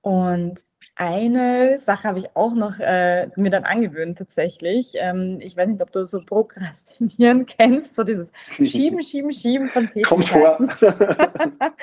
und 0.01 0.59
eine 0.97 1.77
Sache 1.79 2.07
habe 2.07 2.19
ich 2.19 2.35
auch 2.35 2.53
noch 2.53 2.79
äh, 2.79 3.27
mir 3.35 3.49
dann 3.49 3.65
angewöhnt 3.65 4.17
tatsächlich. 4.17 4.93
Ähm, 4.95 5.39
ich 5.41 5.57
weiß 5.57 5.67
nicht, 5.67 5.81
ob 5.81 5.91
du 5.91 6.05
so 6.05 6.23
Prokrastinieren 6.23 7.45
kennst, 7.57 7.97
so 7.97 8.03
dieses 8.05 8.31
Schieben, 8.51 9.01
Schieben, 9.03 9.33
Schieben 9.33 9.69
von 9.69 9.87
Tätigkeiten. 9.87 10.07
Kommt 10.07 10.29
vor. 10.29 10.57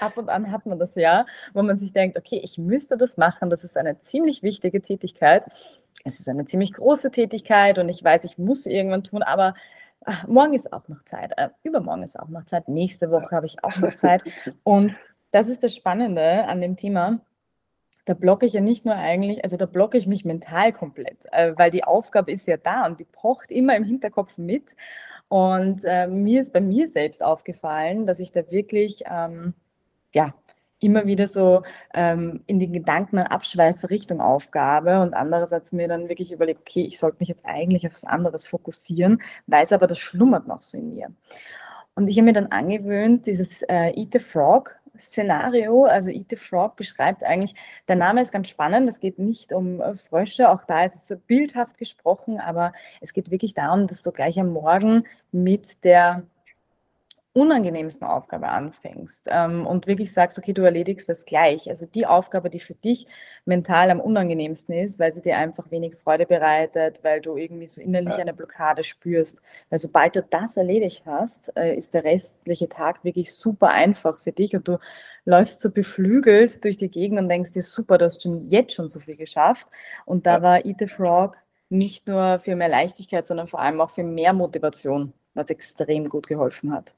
Ab 0.00 0.16
und 0.16 0.30
an 0.30 0.50
hat 0.50 0.64
man 0.64 0.78
das 0.78 0.94
ja, 0.94 1.26
wo 1.52 1.62
man 1.62 1.76
sich 1.76 1.92
denkt, 1.92 2.16
okay, 2.16 2.40
ich 2.42 2.56
müsste 2.56 2.96
das 2.96 3.18
machen. 3.18 3.50
Das 3.50 3.62
ist 3.62 3.76
eine 3.76 4.00
ziemlich 4.00 4.42
wichtige 4.42 4.80
Tätigkeit. 4.80 5.44
Es 6.04 6.18
ist 6.18 6.28
eine 6.30 6.46
ziemlich 6.46 6.72
große 6.72 7.10
Tätigkeit 7.10 7.78
und 7.78 7.90
ich 7.90 8.02
weiß, 8.02 8.24
ich 8.24 8.38
muss 8.38 8.64
irgendwann 8.64 9.04
tun, 9.04 9.22
aber 9.22 9.54
ach, 10.06 10.26
morgen 10.26 10.54
ist 10.54 10.72
auch 10.72 10.88
noch 10.88 11.04
Zeit. 11.04 11.32
Äh, 11.36 11.50
übermorgen 11.62 12.04
ist 12.04 12.18
auch 12.18 12.28
noch 12.28 12.46
Zeit. 12.46 12.68
Nächste 12.68 13.10
Woche 13.10 13.36
habe 13.36 13.46
ich 13.46 13.62
auch 13.62 13.76
noch 13.76 13.94
Zeit. 13.96 14.22
Und 14.62 14.96
das 15.30 15.48
ist 15.48 15.62
das 15.62 15.74
Spannende 15.74 16.46
an 16.46 16.62
dem 16.62 16.76
Thema 16.76 17.20
da 18.08 18.14
blocke 18.14 18.46
ich 18.46 18.54
ja 18.54 18.60
nicht 18.62 18.86
nur 18.86 18.94
eigentlich, 18.94 19.44
also 19.44 19.58
da 19.58 19.66
blocke 19.66 19.98
ich 19.98 20.06
mich 20.06 20.24
mental 20.24 20.72
komplett, 20.72 21.18
äh, 21.30 21.52
weil 21.56 21.70
die 21.70 21.84
Aufgabe 21.84 22.32
ist 22.32 22.46
ja 22.46 22.56
da 22.56 22.86
und 22.86 23.00
die 23.00 23.04
pocht 23.04 23.50
immer 23.50 23.76
im 23.76 23.84
Hinterkopf 23.84 24.38
mit. 24.38 24.64
Und 25.28 25.84
äh, 25.84 26.06
mir 26.06 26.40
ist 26.40 26.54
bei 26.54 26.62
mir 26.62 26.88
selbst 26.88 27.22
aufgefallen, 27.22 28.06
dass 28.06 28.18
ich 28.18 28.32
da 28.32 28.50
wirklich, 28.50 29.02
ähm, 29.10 29.52
ja, 30.14 30.32
immer 30.80 31.06
wieder 31.06 31.26
so 31.26 31.64
ähm, 31.92 32.42
in 32.46 32.60
den 32.60 32.72
Gedanken 32.72 33.18
abschweife 33.18 33.90
Richtung 33.90 34.20
Aufgabe 34.20 35.00
und 35.00 35.12
andererseits 35.12 35.72
mir 35.72 35.88
dann 35.88 36.08
wirklich 36.08 36.32
überlege, 36.32 36.60
okay, 36.60 36.84
ich 36.84 36.98
sollte 36.98 37.18
mich 37.20 37.28
jetzt 37.28 37.44
eigentlich 37.44 37.86
auf 37.86 37.92
was 37.92 38.04
anderes 38.04 38.46
fokussieren, 38.46 39.20
weiß 39.48 39.72
aber, 39.72 39.86
das 39.86 39.98
schlummert 39.98 40.46
noch 40.46 40.62
so 40.62 40.78
in 40.78 40.94
mir. 40.94 41.08
Und 41.94 42.06
ich 42.06 42.16
habe 42.16 42.26
mir 42.26 42.32
dann 42.32 42.46
angewöhnt, 42.46 43.26
dieses 43.26 43.62
äh, 43.62 43.90
Eat 43.90 44.10
the 44.12 44.20
Frog 44.20 44.77
Szenario, 45.00 45.84
also 45.84 46.10
Eat 46.10 46.26
the 46.30 46.36
Frog 46.36 46.76
beschreibt 46.76 47.24
eigentlich, 47.24 47.54
der 47.88 47.96
Name 47.96 48.22
ist 48.22 48.32
ganz 48.32 48.48
spannend, 48.48 48.88
es 48.88 49.00
geht 49.00 49.18
nicht 49.18 49.52
um 49.52 49.80
äh, 49.80 49.94
Frösche, 49.94 50.50
auch 50.50 50.64
da 50.64 50.84
ist 50.84 50.96
es 50.96 51.08
so 51.08 51.16
bildhaft 51.16 51.78
gesprochen, 51.78 52.40
aber 52.40 52.72
es 53.00 53.12
geht 53.12 53.30
wirklich 53.30 53.54
darum, 53.54 53.86
dass 53.86 54.02
du 54.02 54.12
gleich 54.12 54.38
am 54.38 54.50
Morgen 54.50 55.04
mit 55.32 55.84
der 55.84 56.22
unangenehmsten 57.38 58.06
Aufgabe 58.06 58.48
anfängst 58.48 59.28
ähm, 59.30 59.66
und 59.66 59.86
wirklich 59.86 60.12
sagst, 60.12 60.38
okay, 60.38 60.52
du 60.52 60.62
erledigst 60.62 61.08
das 61.08 61.24
gleich. 61.24 61.68
Also 61.68 61.86
die 61.86 62.06
Aufgabe, 62.06 62.50
die 62.50 62.60
für 62.60 62.74
dich 62.74 63.06
mental 63.44 63.90
am 63.90 64.00
unangenehmsten 64.00 64.74
ist, 64.74 64.98
weil 64.98 65.12
sie 65.12 65.22
dir 65.22 65.36
einfach 65.36 65.70
wenig 65.70 65.96
Freude 65.96 66.26
bereitet, 66.26 67.00
weil 67.02 67.20
du 67.20 67.36
irgendwie 67.36 67.66
so 67.66 67.80
innerlich 67.80 68.14
ja. 68.14 68.20
eine 68.20 68.34
Blockade 68.34 68.82
spürst. 68.82 69.40
Weil 69.70 69.78
sobald 69.78 70.16
du 70.16 70.22
das 70.22 70.56
erledigt 70.56 71.04
hast, 71.06 71.56
äh, 71.56 71.76
ist 71.76 71.94
der 71.94 72.04
restliche 72.04 72.68
Tag 72.68 73.04
wirklich 73.04 73.32
super 73.32 73.68
einfach 73.68 74.18
für 74.18 74.32
dich 74.32 74.56
und 74.56 74.66
du 74.66 74.78
läufst 75.24 75.60
so 75.60 75.70
beflügelt 75.70 76.64
durch 76.64 76.78
die 76.78 76.90
Gegend 76.90 77.18
und 77.18 77.28
denkst 77.28 77.52
dir, 77.52 77.62
super, 77.62 77.98
du 77.98 78.06
hast 78.06 78.22
schon 78.22 78.48
jetzt 78.48 78.72
schon 78.72 78.88
so 78.88 78.98
viel 78.98 79.16
geschafft. 79.16 79.68
Und 80.06 80.26
da 80.26 80.38
ja. 80.38 80.42
war 80.42 80.64
Eat 80.64 80.78
the 80.80 80.86
Frog 80.86 81.36
nicht 81.68 82.08
nur 82.08 82.38
für 82.38 82.56
mehr 82.56 82.68
Leichtigkeit, 82.68 83.26
sondern 83.26 83.46
vor 83.46 83.60
allem 83.60 83.80
auch 83.80 83.90
für 83.90 84.02
mehr 84.02 84.32
Motivation, 84.32 85.12
was 85.34 85.50
extrem 85.50 86.08
gut 86.08 86.26
geholfen 86.26 86.72
hat. 86.72 86.94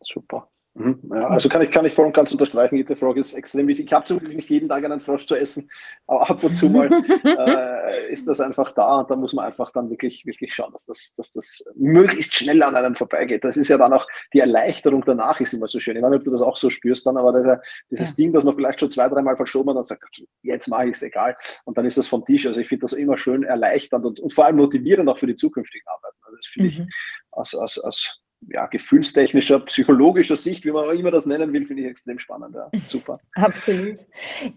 Super. 0.00 0.48
Mhm. 0.74 1.00
Ja, 1.12 1.28
also 1.28 1.48
kann 1.48 1.62
ich, 1.62 1.70
kann 1.72 1.84
ich 1.84 1.92
voll 1.92 2.06
und 2.06 2.14
ganz 2.14 2.30
unterstreichen, 2.30 2.84
the 2.86 2.94
Frog 2.94 3.16
ist 3.16 3.34
extrem 3.34 3.66
wichtig. 3.66 3.86
Ich 3.86 3.92
habe 3.92 4.04
zum 4.04 4.20
Glück 4.20 4.34
nicht 4.34 4.48
jeden 4.48 4.68
Tag 4.68 4.84
einen 4.84 5.00
Frosch 5.00 5.26
zu 5.26 5.34
essen, 5.34 5.68
aber 6.06 6.30
ab 6.30 6.44
und 6.44 6.54
zu 6.54 6.70
mal 6.70 6.88
äh, 7.24 8.12
ist 8.12 8.28
das 8.28 8.40
einfach 8.40 8.70
da 8.70 9.00
und 9.00 9.10
da 9.10 9.16
muss 9.16 9.32
man 9.32 9.46
einfach 9.46 9.72
dann 9.72 9.90
wirklich, 9.90 10.24
wirklich 10.26 10.54
schauen, 10.54 10.72
dass 10.72 10.86
das, 10.86 11.14
dass 11.16 11.32
das 11.32 11.64
möglichst 11.74 12.36
schnell 12.36 12.62
an 12.62 12.76
einem 12.76 12.94
vorbeigeht. 12.94 13.44
Das 13.44 13.56
ist 13.56 13.66
ja 13.66 13.78
dann 13.78 13.92
auch 13.92 14.06
die 14.32 14.38
Erleichterung 14.38 15.02
danach 15.04 15.40
ist 15.40 15.52
immer 15.52 15.66
so 15.66 15.80
schön. 15.80 15.96
Ich 15.96 16.02
weiß 16.02 16.10
nicht, 16.10 16.20
ob 16.20 16.24
du 16.24 16.30
das 16.30 16.42
auch 16.42 16.56
so 16.56 16.70
spürst 16.70 17.04
dann, 17.04 17.16
aber 17.16 17.60
dieses 17.90 18.10
ja. 18.10 18.14
Ding, 18.14 18.32
das 18.32 18.44
man 18.44 18.54
vielleicht 18.54 18.78
schon 18.78 18.92
zwei, 18.92 19.08
dreimal 19.08 19.36
verschoben 19.36 19.70
hat 19.70 19.76
und 19.76 19.86
sagt, 19.88 20.04
okay, 20.04 20.28
jetzt 20.42 20.68
mache 20.68 20.84
ich 20.84 20.94
es 20.94 21.02
egal 21.02 21.36
und 21.64 21.78
dann 21.78 21.84
ist 21.84 21.98
das 21.98 22.06
vom 22.06 22.24
Tisch. 22.24 22.46
Also 22.46 22.60
ich 22.60 22.68
finde 22.68 22.82
das 22.82 22.92
immer 22.92 23.18
schön 23.18 23.42
erleichternd 23.42 24.06
und, 24.06 24.20
und 24.20 24.32
vor 24.32 24.46
allem 24.46 24.56
motivierend 24.56 25.08
auch 25.08 25.18
für 25.18 25.26
die 25.26 25.36
zukünftigen 25.36 25.86
Arbeiten. 25.88 26.16
Also 26.22 26.36
das 26.36 26.46
finde 26.46 26.68
mhm. 26.68 26.86
ich 26.86 26.94
aus, 27.32 27.54
aus, 27.56 27.78
aus 27.78 28.19
ja, 28.48 28.66
gefühlstechnischer, 28.66 29.60
psychologischer 29.60 30.36
Sicht, 30.36 30.64
wie 30.64 30.70
man 30.70 30.86
auch 30.86 30.92
immer 30.92 31.10
das 31.10 31.26
nennen 31.26 31.52
will, 31.52 31.66
finde 31.66 31.82
ich 31.82 31.88
extrem 31.88 32.18
spannend. 32.18 32.54
Ja. 32.54 32.70
Super. 32.88 33.20
Absolut. 33.34 33.98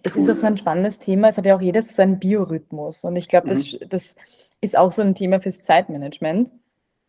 Es 0.04 0.16
cool. 0.16 0.24
ist 0.24 0.30
auch 0.30 0.38
so 0.38 0.48
ein 0.48 0.58
spannendes 0.58 1.00
Thema. 1.00 1.30
Es 1.30 1.38
hat 1.38 1.46
ja 1.46 1.56
auch 1.56 1.62
jedes 1.62 1.96
seinen 1.96 2.20
Biorhythmus. 2.20 3.04
Und 3.04 3.16
ich 3.16 3.28
glaube, 3.28 3.50
das, 3.50 3.74
mhm. 3.74 3.90
das 3.90 4.16
ist 4.62 4.78
auch 4.78 4.92
so 4.92 5.02
ein 5.02 5.16
Thema 5.16 5.42
fürs 5.42 5.62
Zeitmanagement. 5.62 6.52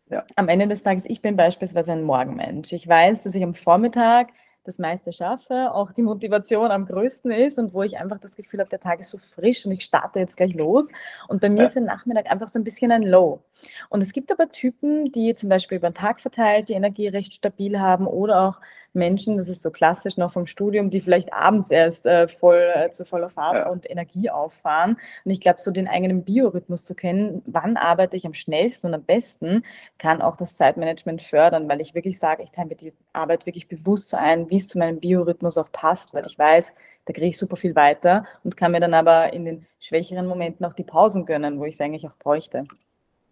Ja. 0.09 0.25
Am 0.35 0.49
Ende 0.49 0.67
des 0.67 0.83
Tages, 0.83 1.03
ich 1.07 1.21
bin 1.21 1.35
beispielsweise 1.35 1.93
ein 1.93 2.03
Morgenmensch. 2.03 2.71
Ich 2.73 2.87
weiß, 2.87 3.23
dass 3.23 3.33
ich 3.33 3.43
am 3.43 3.55
Vormittag 3.55 4.29
das 4.65 4.79
meiste 4.79 5.11
schaffe, 5.11 5.71
auch 5.73 5.91
die 5.91 6.01
Motivation 6.01 6.71
am 6.71 6.85
größten 6.85 7.31
ist 7.31 7.59
und 7.59 7.73
wo 7.73 7.83
ich 7.83 7.97
einfach 7.97 8.19
das 8.19 8.35
Gefühl 8.35 8.59
habe, 8.59 8.69
der 8.69 8.79
Tag 8.79 8.99
ist 8.99 9.11
so 9.11 9.17
frisch 9.17 9.65
und 9.65 9.71
ich 9.71 9.83
starte 9.83 10.19
jetzt 10.19 10.35
gleich 10.35 10.55
los. 10.55 10.87
Und 11.27 11.39
bei 11.39 11.49
mir 11.49 11.61
ja. 11.61 11.67
ist 11.67 11.75
der 11.75 11.83
Nachmittag 11.83 12.29
einfach 12.29 12.47
so 12.47 12.59
ein 12.59 12.63
bisschen 12.63 12.91
ein 12.91 13.03
Low. 13.03 13.43
Und 13.89 14.01
es 14.01 14.13
gibt 14.13 14.31
aber 14.31 14.49
Typen, 14.49 15.11
die 15.11 15.35
zum 15.35 15.49
Beispiel 15.49 15.77
über 15.77 15.89
den 15.89 15.95
Tag 15.95 16.21
verteilt 16.21 16.69
die 16.69 16.73
Energie 16.73 17.07
recht 17.07 17.33
stabil 17.33 17.79
haben 17.79 18.07
oder 18.07 18.41
auch 18.47 18.61
Menschen, 18.95 19.37
das 19.37 19.49
ist 19.49 19.61
so 19.61 19.71
klassisch 19.71 20.17
noch 20.17 20.31
vom 20.31 20.47
Studium, 20.47 20.89
die 20.89 21.01
vielleicht 21.01 21.33
abends 21.33 21.69
erst 21.69 22.05
äh, 22.05 22.27
voll 22.27 22.71
äh, 22.73 22.91
zu 22.91 23.05
voller 23.05 23.29
Fahrt 23.29 23.65
ja. 23.65 23.69
und 23.69 23.89
Energie 23.89 24.29
auffahren. 24.29 24.97
Und 25.25 25.31
ich 25.31 25.41
glaube, 25.41 25.61
so 25.61 25.71
den 25.71 25.87
eigenen 25.87 26.23
Biorhythmus 26.23 26.85
zu 26.85 26.95
kennen, 26.95 27.43
wann 27.45 27.77
arbeite 27.77 28.15
ich 28.15 28.25
am 28.25 28.33
schnellsten 28.33 28.87
und 28.87 28.93
am 28.93 29.03
besten, 29.03 29.63
kann 29.97 30.21
auch 30.21 30.35
das 30.37 30.55
Zeitmanagement 30.55 31.21
fördern, 31.21 31.67
weil 31.67 31.81
ich 31.81 31.93
wirklich 31.93 32.17
sage, 32.17 32.43
ich 32.43 32.51
teile 32.51 32.69
mir 32.69 32.75
die 32.75 32.93
Arbeit 33.13 33.45
wirklich 33.45 33.67
bewusst 33.67 34.09
so 34.09 34.17
ein, 34.17 34.49
wie 34.49 34.57
es 34.57 34.67
zu 34.67 34.79
meinem 34.79 34.99
Biorhythmus 34.99 35.57
auch 35.57 35.71
passt, 35.71 36.13
weil 36.13 36.25
ich 36.25 36.39
weiß, 36.39 36.73
da 37.05 37.13
kriege 37.13 37.27
ich 37.27 37.37
super 37.37 37.55
viel 37.55 37.75
weiter 37.75 38.25
und 38.43 38.57
kann 38.57 38.71
mir 38.71 38.79
dann 38.79 38.93
aber 38.93 39.33
in 39.33 39.45
den 39.45 39.65
schwächeren 39.79 40.25
Momenten 40.25 40.65
auch 40.65 40.73
die 40.73 40.83
Pausen 40.83 41.25
gönnen, 41.25 41.59
wo 41.59 41.65
ich 41.65 41.75
es 41.75 41.81
eigentlich 41.81 42.07
auch 42.07 42.15
bräuchte. 42.17 42.63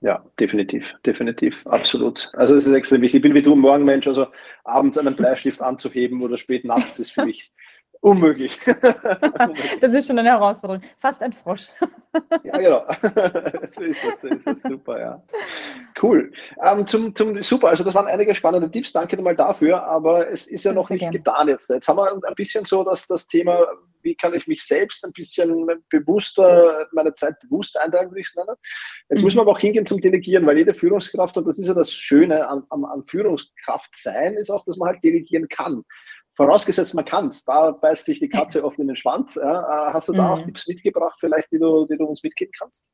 Ja, 0.04 0.22
definitiv, 0.38 0.96
definitiv, 1.06 1.66
absolut. 1.66 2.30
Also 2.34 2.56
es 2.56 2.68
ist 2.68 2.74
extrem 2.74 3.02
wichtig. 3.02 3.20
Ich 3.20 3.22
bin 3.22 3.34
wie 3.34 3.42
du 3.42 3.56
ein 3.56 3.60
Morgenmensch, 3.60 4.06
also 4.06 4.28
abends 4.66 4.98
einen 4.98 5.16
Bleistift 5.16 5.62
anzuheben 5.62 6.22
oder 6.22 6.38
spät 6.38 6.66
nachts 6.66 7.00
ist 7.00 7.12
für 7.12 7.26
mich 7.26 7.53
unmöglich. 8.10 8.60
das 9.82 9.94
ist 9.94 10.08
schon 10.08 10.20
eine 10.20 10.30
Herausforderung. 10.30 10.84
Fast 11.00 11.22
ein 11.22 11.32
Frosch. 11.32 11.68
ja, 12.44 12.58
genau. 12.58 12.86
so 13.72 13.84
ist 13.84 14.00
das, 14.04 14.22
so 14.22 14.28
ist 14.28 14.46
das. 14.46 14.62
Super, 14.62 15.00
ja. 15.00 15.24
Cool. 16.02 16.32
Ähm, 16.62 16.86
zum, 16.86 17.16
zum, 17.16 17.42
super, 17.44 17.70
also 17.70 17.84
das 17.84 17.96
waren 17.96 18.08
einige 18.08 18.36
spannende 18.36 18.70
Tipps. 18.70 18.92
Danke 18.92 19.16
nochmal 19.16 19.36
dafür, 19.36 19.84
aber 19.84 20.30
es 20.30 20.48
ist 20.48 20.66
ja 20.66 20.74
noch 20.74 20.90
nicht 20.90 21.00
gern. 21.00 21.14
getan 21.14 21.48
jetzt. 21.48 21.70
Jetzt 21.70 21.88
haben 21.88 21.98
wir 21.98 22.12
ein 22.12 22.36
bisschen 22.36 22.66
so 22.66 22.84
dass 22.84 23.08
das 23.08 23.28
Thema 23.28 23.66
wie 24.04 24.16
kann 24.16 24.34
ich 24.34 24.48
mich 24.48 24.64
selbst 24.64 25.06
ein 25.06 25.14
bisschen 25.14 25.66
bewusster, 25.90 26.88
meine 26.92 27.16
Zeit 27.16 27.40
bewusst 27.40 27.80
einteilen, 27.80 28.10
würde 28.12 28.22
ich 28.22 28.28
es 28.28 28.36
nennen. 28.36 28.56
Jetzt 29.10 29.20
mhm. 29.20 29.26
müssen 29.26 29.38
wir 29.38 29.42
aber 29.42 29.52
auch 29.52 29.60
hingehen 29.60 29.86
zum 29.86 30.02
Delegieren, 30.02 30.46
weil 30.46 30.58
jede 30.58 30.74
Führungskraft, 30.74 31.38
und 31.38 31.48
das 31.48 31.58
ist 31.58 31.68
ja 31.68 31.74
das 31.74 31.94
Schöne 31.94 32.48
an, 32.48 32.64
an, 32.70 32.86
an 32.86 33.06
Führungskraft 33.06 33.96
sein, 33.96 34.36
ist 34.36 34.52
auch, 34.52 34.66
dass 34.66 34.78
man 34.78 34.90
halt 34.90 35.04
delegieren 35.04 35.48
kann. 35.48 35.84
Vorausgesetzt, 36.36 36.96
man 36.96 37.06
kann 37.06 37.28
es. 37.28 37.44
Da 37.44 37.72
beißt 37.72 38.06
sich 38.06 38.20
die 38.20 38.30
Katze 38.30 38.64
oft 38.64 38.80
in 38.80 38.88
den 38.88 38.96
Schwanz. 38.96 39.36
Ja. 39.36 39.90
Äh, 39.90 39.94
hast 39.94 40.10
du 40.10 40.14
da 40.14 40.24
mhm. 40.24 40.30
auch 40.30 40.46
Tipps 40.46 40.68
mitgebracht, 40.68 41.18
vielleicht, 41.20 41.52
die 41.52 41.60
du, 41.60 41.86
die 41.86 41.98
du 41.98 42.06
uns 42.06 42.24
mitgeben 42.24 42.52
kannst? 42.58 42.92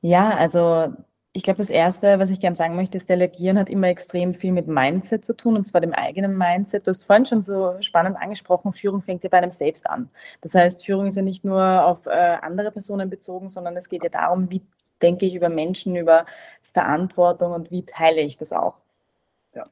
Ja, 0.00 0.30
also 0.30 0.92
ich 1.36 1.42
glaube, 1.42 1.58
das 1.58 1.68
Erste, 1.68 2.20
was 2.20 2.30
ich 2.30 2.38
gerne 2.38 2.54
sagen 2.54 2.76
möchte, 2.76 2.96
ist, 2.96 3.08
Delegieren 3.08 3.58
hat 3.58 3.68
immer 3.68 3.88
extrem 3.88 4.34
viel 4.34 4.52
mit 4.52 4.68
Mindset 4.68 5.24
zu 5.24 5.36
tun, 5.36 5.56
und 5.56 5.66
zwar 5.66 5.80
dem 5.80 5.92
eigenen 5.92 6.38
Mindset. 6.38 6.86
Du 6.86 6.90
hast 6.90 7.04
vorhin 7.04 7.26
schon 7.26 7.42
so 7.42 7.74
spannend 7.80 8.16
angesprochen, 8.16 8.72
Führung 8.72 9.02
fängt 9.02 9.24
ja 9.24 9.28
bei 9.28 9.38
einem 9.38 9.50
selbst 9.50 9.90
an. 9.90 10.10
Das 10.42 10.54
heißt, 10.54 10.86
Führung 10.86 11.08
ist 11.08 11.16
ja 11.16 11.22
nicht 11.22 11.44
nur 11.44 11.84
auf 11.84 12.06
äh, 12.06 12.10
andere 12.10 12.70
Personen 12.70 13.10
bezogen, 13.10 13.48
sondern 13.48 13.76
es 13.76 13.88
geht 13.88 14.04
ja 14.04 14.10
darum, 14.10 14.48
wie 14.50 14.62
denke 15.02 15.26
ich 15.26 15.34
über 15.34 15.48
Menschen, 15.48 15.96
über 15.96 16.24
Verantwortung 16.72 17.52
und 17.52 17.72
wie 17.72 17.84
teile 17.84 18.20
ich 18.20 18.38
das 18.38 18.52
auch. 18.52 18.83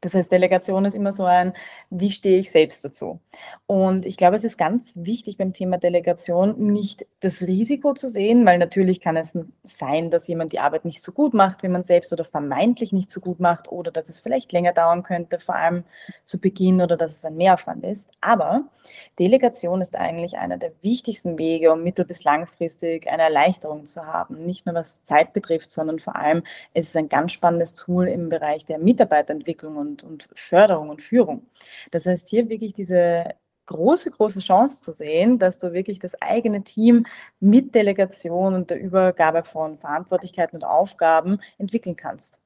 Das 0.01 0.15
heißt, 0.15 0.31
Delegation 0.31 0.85
ist 0.85 0.95
immer 0.95 1.13
so 1.13 1.25
ein, 1.25 1.53
wie 1.91 2.11
stehe 2.11 2.39
ich 2.39 2.51
selbst 2.51 2.85
dazu? 2.85 3.21
Und 3.67 4.07
ich 4.07 4.17
glaube, 4.17 4.37
es 4.37 4.45
ist 4.45 4.59
ganz 4.59 4.93
wichtig 4.97 5.37
beim 5.37 5.53
Thema 5.53 5.79
Delegation 5.79 6.73
nicht 6.73 7.07
das 7.21 7.43
Risiko 7.43 7.95
zu 7.95 8.09
sehen, 8.09 8.47
weil 8.47 8.59
natürlich 8.59 9.01
kann 9.01 9.17
es 9.17 9.37
sein, 9.65 10.11
dass 10.11 10.29
jemand 10.29 10.53
die 10.53 10.59
Arbeit 10.59 10.85
nicht 10.85 11.03
so 11.03 11.13
gut 11.13 11.35
macht, 11.35 11.63
wie 11.63 11.69
man 11.69 11.83
selbst 11.83 12.13
oder 12.13 12.25
vermeintlich 12.25 12.93
nicht 12.93 13.11
so 13.11 13.21
gut 13.21 13.41
macht 13.41 13.71
oder 13.71 13.91
dass 13.91 14.09
es 14.09 14.21
vielleicht 14.21 14.53
länger 14.53 14.73
dauern 14.73 15.03
könnte, 15.03 15.39
vor 15.39 15.57
allem 15.57 15.85
zu 16.25 16.41
Beginn 16.41 16.81
oder 16.81 16.97
dass 16.97 17.17
es 17.17 17.25
ein 17.25 17.37
Mehraufwand 17.37 17.85
ist. 17.85 18.09
Aber 18.21 18.65
Delegation 19.19 19.81
ist 19.81 19.97
eigentlich 19.97 20.39
einer 20.39 20.59
der 20.59 20.73
wichtigsten 20.83 21.39
Wege, 21.39 21.73
um 21.73 21.83
mittel- 21.83 22.05
bis 22.05 22.25
langfristig 22.25 23.09
eine 23.09 23.23
Erleichterung 23.23 23.87
zu 23.87 24.07
haben. 24.07 24.45
Nicht 24.45 24.67
nur 24.67 24.75
was 24.75 25.03
Zeit 25.05 25.33
betrifft, 25.33 25.71
sondern 25.71 25.99
vor 25.99 26.17
allem 26.17 26.43
ist 26.75 26.89
es 26.89 26.97
ein 26.97 27.09
ganz 27.09 27.33
spannendes 27.33 27.75
Tool 27.75 28.09
im 28.09 28.29
Bereich 28.29 28.65
der 28.65 28.79
Mitarbeiterentwicklung 28.79 29.72
und, 29.77 30.03
und 30.05 30.29
Förderung 30.35 30.91
und 30.91 31.03
Führung. 31.03 31.47
Das 31.91 32.07
heißt, 32.07 32.29
hier 32.29 32.49
wirklich 32.49 32.73
diese 32.75 33.35
große, 33.67 34.11
große 34.11 34.41
Chance 34.41 34.83
zu 34.83 34.93
sehen, 34.93 35.39
dass 35.39 35.59
du 35.59 35.73
wirklich 35.73 35.99
das 35.99 36.21
eigene 36.21 36.63
Team 36.65 37.07
mit 37.41 37.75
Delegation 37.75 38.55
und 38.55 38.71
der 38.71 38.81
Übergabe 38.81 39.45
von 39.45 39.79
Verantwortlichkeiten 39.79 40.57
und 40.57 40.65
Aufgaben 40.65 41.41
entwickeln 41.59 41.97
kannst. 41.97 42.39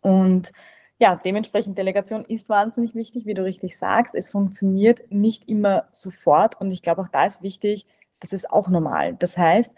Und 0.00 0.52
ja, 0.98 1.20
dementsprechend 1.24 1.78
Delegation 1.78 2.24
ist 2.24 2.48
wahnsinnig 2.48 2.94
wichtig, 2.94 3.24
wie 3.26 3.34
du 3.34 3.44
richtig 3.44 3.78
sagst. 3.78 4.14
Es 4.14 4.28
funktioniert 4.28 5.10
nicht 5.10 5.48
immer 5.48 5.88
sofort 5.92 6.60
und 6.60 6.70
ich 6.72 6.82
glaube, 6.82 7.02
auch 7.02 7.08
da 7.08 7.24
ist 7.24 7.42
wichtig, 7.42 7.86
das 8.20 8.32
ist 8.32 8.50
auch 8.50 8.68
normal. 8.68 9.14
Das 9.14 9.38
heißt, 9.38 9.72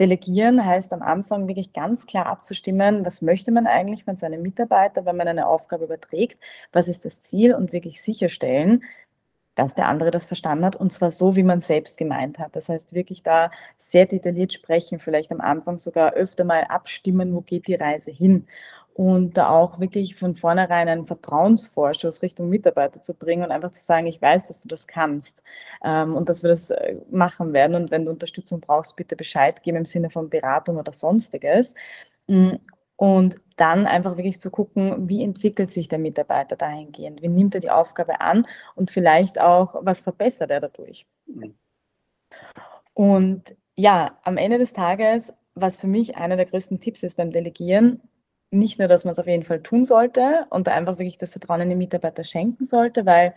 Delegieren 0.00 0.64
heißt 0.64 0.92
am 0.92 1.02
Anfang 1.02 1.48
wirklich 1.48 1.72
ganz 1.72 2.06
klar 2.06 2.26
abzustimmen, 2.26 3.04
was 3.04 3.22
möchte 3.22 3.52
man 3.52 3.66
eigentlich 3.66 4.04
von 4.04 4.16
seinem 4.16 4.42
Mitarbeiter, 4.42 5.04
wenn 5.04 5.16
man 5.16 5.28
eine 5.28 5.46
Aufgabe 5.46 5.84
überträgt, 5.84 6.38
was 6.72 6.88
ist 6.88 7.04
das 7.04 7.20
Ziel 7.22 7.54
und 7.54 7.72
wirklich 7.72 8.02
sicherstellen, 8.02 8.84
dass 9.54 9.74
der 9.74 9.88
andere 9.88 10.10
das 10.10 10.24
verstanden 10.26 10.64
hat 10.64 10.76
und 10.76 10.92
zwar 10.92 11.10
so, 11.10 11.36
wie 11.36 11.42
man 11.42 11.60
selbst 11.60 11.98
gemeint 11.98 12.38
hat. 12.38 12.56
Das 12.56 12.68
heißt, 12.70 12.94
wirklich 12.94 13.22
da 13.22 13.50
sehr 13.78 14.06
detailliert 14.06 14.52
sprechen, 14.54 14.98
vielleicht 14.98 15.30
am 15.32 15.40
Anfang 15.42 15.78
sogar 15.78 16.14
öfter 16.14 16.44
mal 16.44 16.64
abstimmen, 16.64 17.34
wo 17.34 17.42
geht 17.42 17.66
die 17.66 17.74
Reise 17.74 18.10
hin 18.10 18.46
und 18.94 19.36
da 19.36 19.48
auch 19.50 19.80
wirklich 19.80 20.16
von 20.16 20.34
vornherein 20.36 20.88
einen 20.88 21.06
Vertrauensvorschuss 21.06 22.22
Richtung 22.22 22.48
Mitarbeiter 22.48 23.02
zu 23.02 23.14
bringen 23.14 23.44
und 23.44 23.50
einfach 23.50 23.72
zu 23.72 23.84
sagen, 23.84 24.06
ich 24.06 24.20
weiß, 24.20 24.48
dass 24.48 24.60
du 24.60 24.68
das 24.68 24.86
kannst 24.86 25.42
ähm, 25.82 26.14
und 26.16 26.28
dass 26.28 26.42
wir 26.42 26.50
das 26.50 26.70
äh, 26.70 26.96
machen 27.10 27.52
werden 27.52 27.76
und 27.76 27.90
wenn 27.90 28.04
du 28.04 28.10
Unterstützung 28.10 28.60
brauchst, 28.60 28.96
bitte 28.96 29.16
Bescheid 29.16 29.62
geben 29.62 29.78
im 29.78 29.84
Sinne 29.86 30.10
von 30.10 30.28
Beratung 30.30 30.76
oder 30.76 30.92
sonstiges. 30.92 31.74
Mm, 32.26 32.56
Und 32.96 33.36
dann 33.56 33.86
einfach 33.86 34.16
wirklich 34.16 34.40
zu 34.40 34.50
gucken, 34.50 35.08
wie 35.08 35.22
entwickelt 35.24 35.70
sich 35.72 35.88
der 35.88 35.98
Mitarbeiter 35.98 36.56
dahingehend, 36.56 37.22
wie 37.22 37.28
nimmt 37.28 37.54
er 37.54 37.60
die 37.60 37.70
Aufgabe 37.70 38.20
an 38.20 38.46
und 38.76 38.90
vielleicht 38.90 39.40
auch, 39.40 39.74
was 39.84 40.02
verbessert 40.02 40.50
er 40.50 40.60
dadurch. 40.60 41.06
Mhm. 41.26 41.56
Und 42.94 43.56
ja, 43.76 44.18
am 44.22 44.36
Ende 44.36 44.58
des 44.58 44.72
Tages, 44.72 45.32
was 45.54 45.80
für 45.80 45.86
mich 45.86 46.16
einer 46.16 46.36
der 46.36 46.46
größten 46.46 46.80
Tipps 46.80 47.02
ist 47.02 47.16
beim 47.16 47.30
Delegieren, 47.30 48.00
nicht 48.52 48.78
nur, 48.78 48.88
dass 48.88 49.04
man 49.04 49.12
es 49.12 49.18
auf 49.18 49.26
jeden 49.26 49.44
Fall 49.44 49.60
tun 49.62 49.84
sollte 49.84 50.46
und 50.50 50.68
einfach 50.68 50.98
wirklich 50.98 51.18
das 51.18 51.32
Vertrauen 51.32 51.62
in 51.62 51.70
den 51.70 51.78
Mitarbeiter 51.78 52.22
schenken 52.24 52.64
sollte, 52.64 53.06
weil 53.06 53.34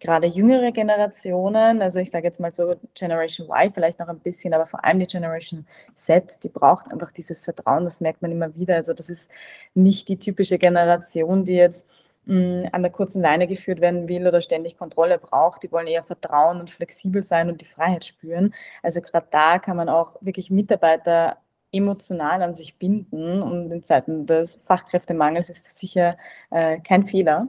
gerade 0.00 0.26
jüngere 0.26 0.72
Generationen, 0.72 1.80
also 1.82 2.00
ich 2.00 2.10
sage 2.10 2.26
jetzt 2.26 2.40
mal 2.40 2.52
so 2.52 2.74
Generation 2.94 3.48
Y 3.48 3.72
vielleicht 3.72 3.98
noch 3.98 4.08
ein 4.08 4.18
bisschen, 4.18 4.54
aber 4.54 4.66
vor 4.66 4.84
allem 4.84 4.98
die 4.98 5.06
Generation 5.06 5.66
Z, 5.94 6.42
die 6.42 6.48
braucht 6.48 6.90
einfach 6.92 7.12
dieses 7.12 7.42
Vertrauen, 7.42 7.84
das 7.84 8.00
merkt 8.00 8.22
man 8.22 8.32
immer 8.32 8.54
wieder. 8.56 8.76
Also 8.76 8.92
das 8.92 9.08
ist 9.08 9.30
nicht 9.74 10.08
die 10.08 10.18
typische 10.18 10.58
Generation, 10.58 11.44
die 11.44 11.54
jetzt 11.54 11.88
mh, 12.26 12.64
mm, 12.64 12.68
an 12.72 12.82
der 12.82 12.92
kurzen 12.92 13.22
Leine 13.22 13.46
geführt 13.46 13.80
werden 13.80 14.08
will 14.08 14.26
oder 14.26 14.40
ständig 14.40 14.76
Kontrolle 14.78 15.18
braucht. 15.18 15.62
Die 15.62 15.72
wollen 15.72 15.86
eher 15.86 16.04
vertrauen 16.04 16.60
und 16.60 16.70
flexibel 16.70 17.22
sein 17.22 17.48
und 17.48 17.60
die 17.60 17.66
Freiheit 17.66 18.04
spüren. 18.04 18.54
Also 18.82 19.00
gerade 19.00 19.28
da 19.30 19.58
kann 19.58 19.76
man 19.76 19.88
auch 19.88 20.16
wirklich 20.20 20.50
Mitarbeiter 20.50 21.38
emotional 21.72 22.42
an 22.42 22.54
sich 22.54 22.78
binden 22.78 23.42
und 23.42 23.70
in 23.70 23.84
Zeiten 23.84 24.26
des 24.26 24.60
Fachkräftemangels 24.66 25.48
ist 25.50 25.64
das 25.64 25.78
sicher 25.78 26.16
äh, 26.50 26.80
kein 26.80 27.06
Fehler. 27.06 27.48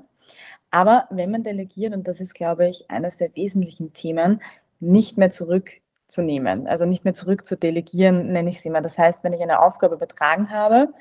Aber 0.72 1.08
wenn 1.10 1.32
man 1.32 1.44
delegiert, 1.44 1.94
und 1.94 2.08
das 2.08 2.20
ist, 2.20 2.34
glaube 2.36 2.68
ich, 2.68 2.90
eines 2.90 3.18
der 3.18 3.36
wesentlichen 3.36 3.94
Themen, 3.94 4.42
nicht 4.80 5.18
mehr 5.18 5.32
zurückzunehmen, 5.32 6.68
also 6.68 6.86
nicht 6.86 7.06
mehr 7.06 7.14
zurück 7.14 7.46
zu 7.46 7.58
delegieren, 7.58 8.32
nenne 8.32 8.50
ich 8.50 8.58
es 8.58 8.66
immer. 8.66 8.82
Das 8.82 8.98
heißt, 8.98 9.24
wenn 9.24 9.34
ich 9.34 9.42
eine 9.42 9.62
Aufgabe 9.62 9.96
übertragen 9.96 10.50
habe 10.50 10.94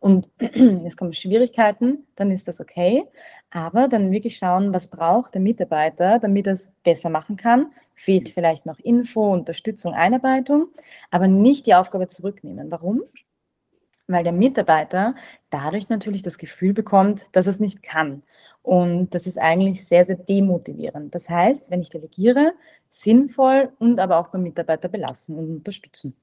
und 0.00 0.28
es 0.84 0.96
kommen 0.96 1.12
Schwierigkeiten, 1.12 2.06
dann 2.16 2.30
ist 2.30 2.48
das 2.48 2.60
okay. 2.60 3.04
Aber 3.50 3.88
dann 3.88 4.10
wirklich 4.10 4.36
schauen, 4.36 4.72
was 4.72 4.88
braucht 4.88 5.34
der 5.34 5.40
Mitarbeiter, 5.40 6.18
damit 6.18 6.46
er 6.46 6.54
es 6.54 6.72
besser 6.82 7.08
machen 7.08 7.36
kann. 7.36 7.72
Fehlt 7.94 8.30
vielleicht 8.30 8.66
noch 8.66 8.78
Info, 8.80 9.32
Unterstützung, 9.32 9.94
Einarbeitung, 9.94 10.68
aber 11.10 11.28
nicht 11.28 11.66
die 11.66 11.74
Aufgabe 11.74 12.08
zurücknehmen. 12.08 12.70
Warum? 12.70 13.02
Weil 14.06 14.24
der 14.24 14.32
Mitarbeiter 14.32 15.14
dadurch 15.50 15.88
natürlich 15.88 16.22
das 16.22 16.38
Gefühl 16.38 16.74
bekommt, 16.74 17.26
dass 17.32 17.46
er 17.46 17.50
es 17.50 17.60
nicht 17.60 17.82
kann. 17.82 18.22
Und 18.62 19.14
das 19.14 19.26
ist 19.26 19.38
eigentlich 19.38 19.86
sehr, 19.86 20.04
sehr 20.04 20.16
demotivierend. 20.16 21.14
Das 21.14 21.28
heißt, 21.28 21.70
wenn 21.70 21.82
ich 21.82 21.90
delegiere, 21.90 22.54
sinnvoll 22.88 23.72
und 23.78 24.00
aber 24.00 24.18
auch 24.18 24.28
beim 24.28 24.42
Mitarbeiter 24.42 24.88
belassen 24.88 25.36
und 25.38 25.50
unterstützen. 25.56 26.16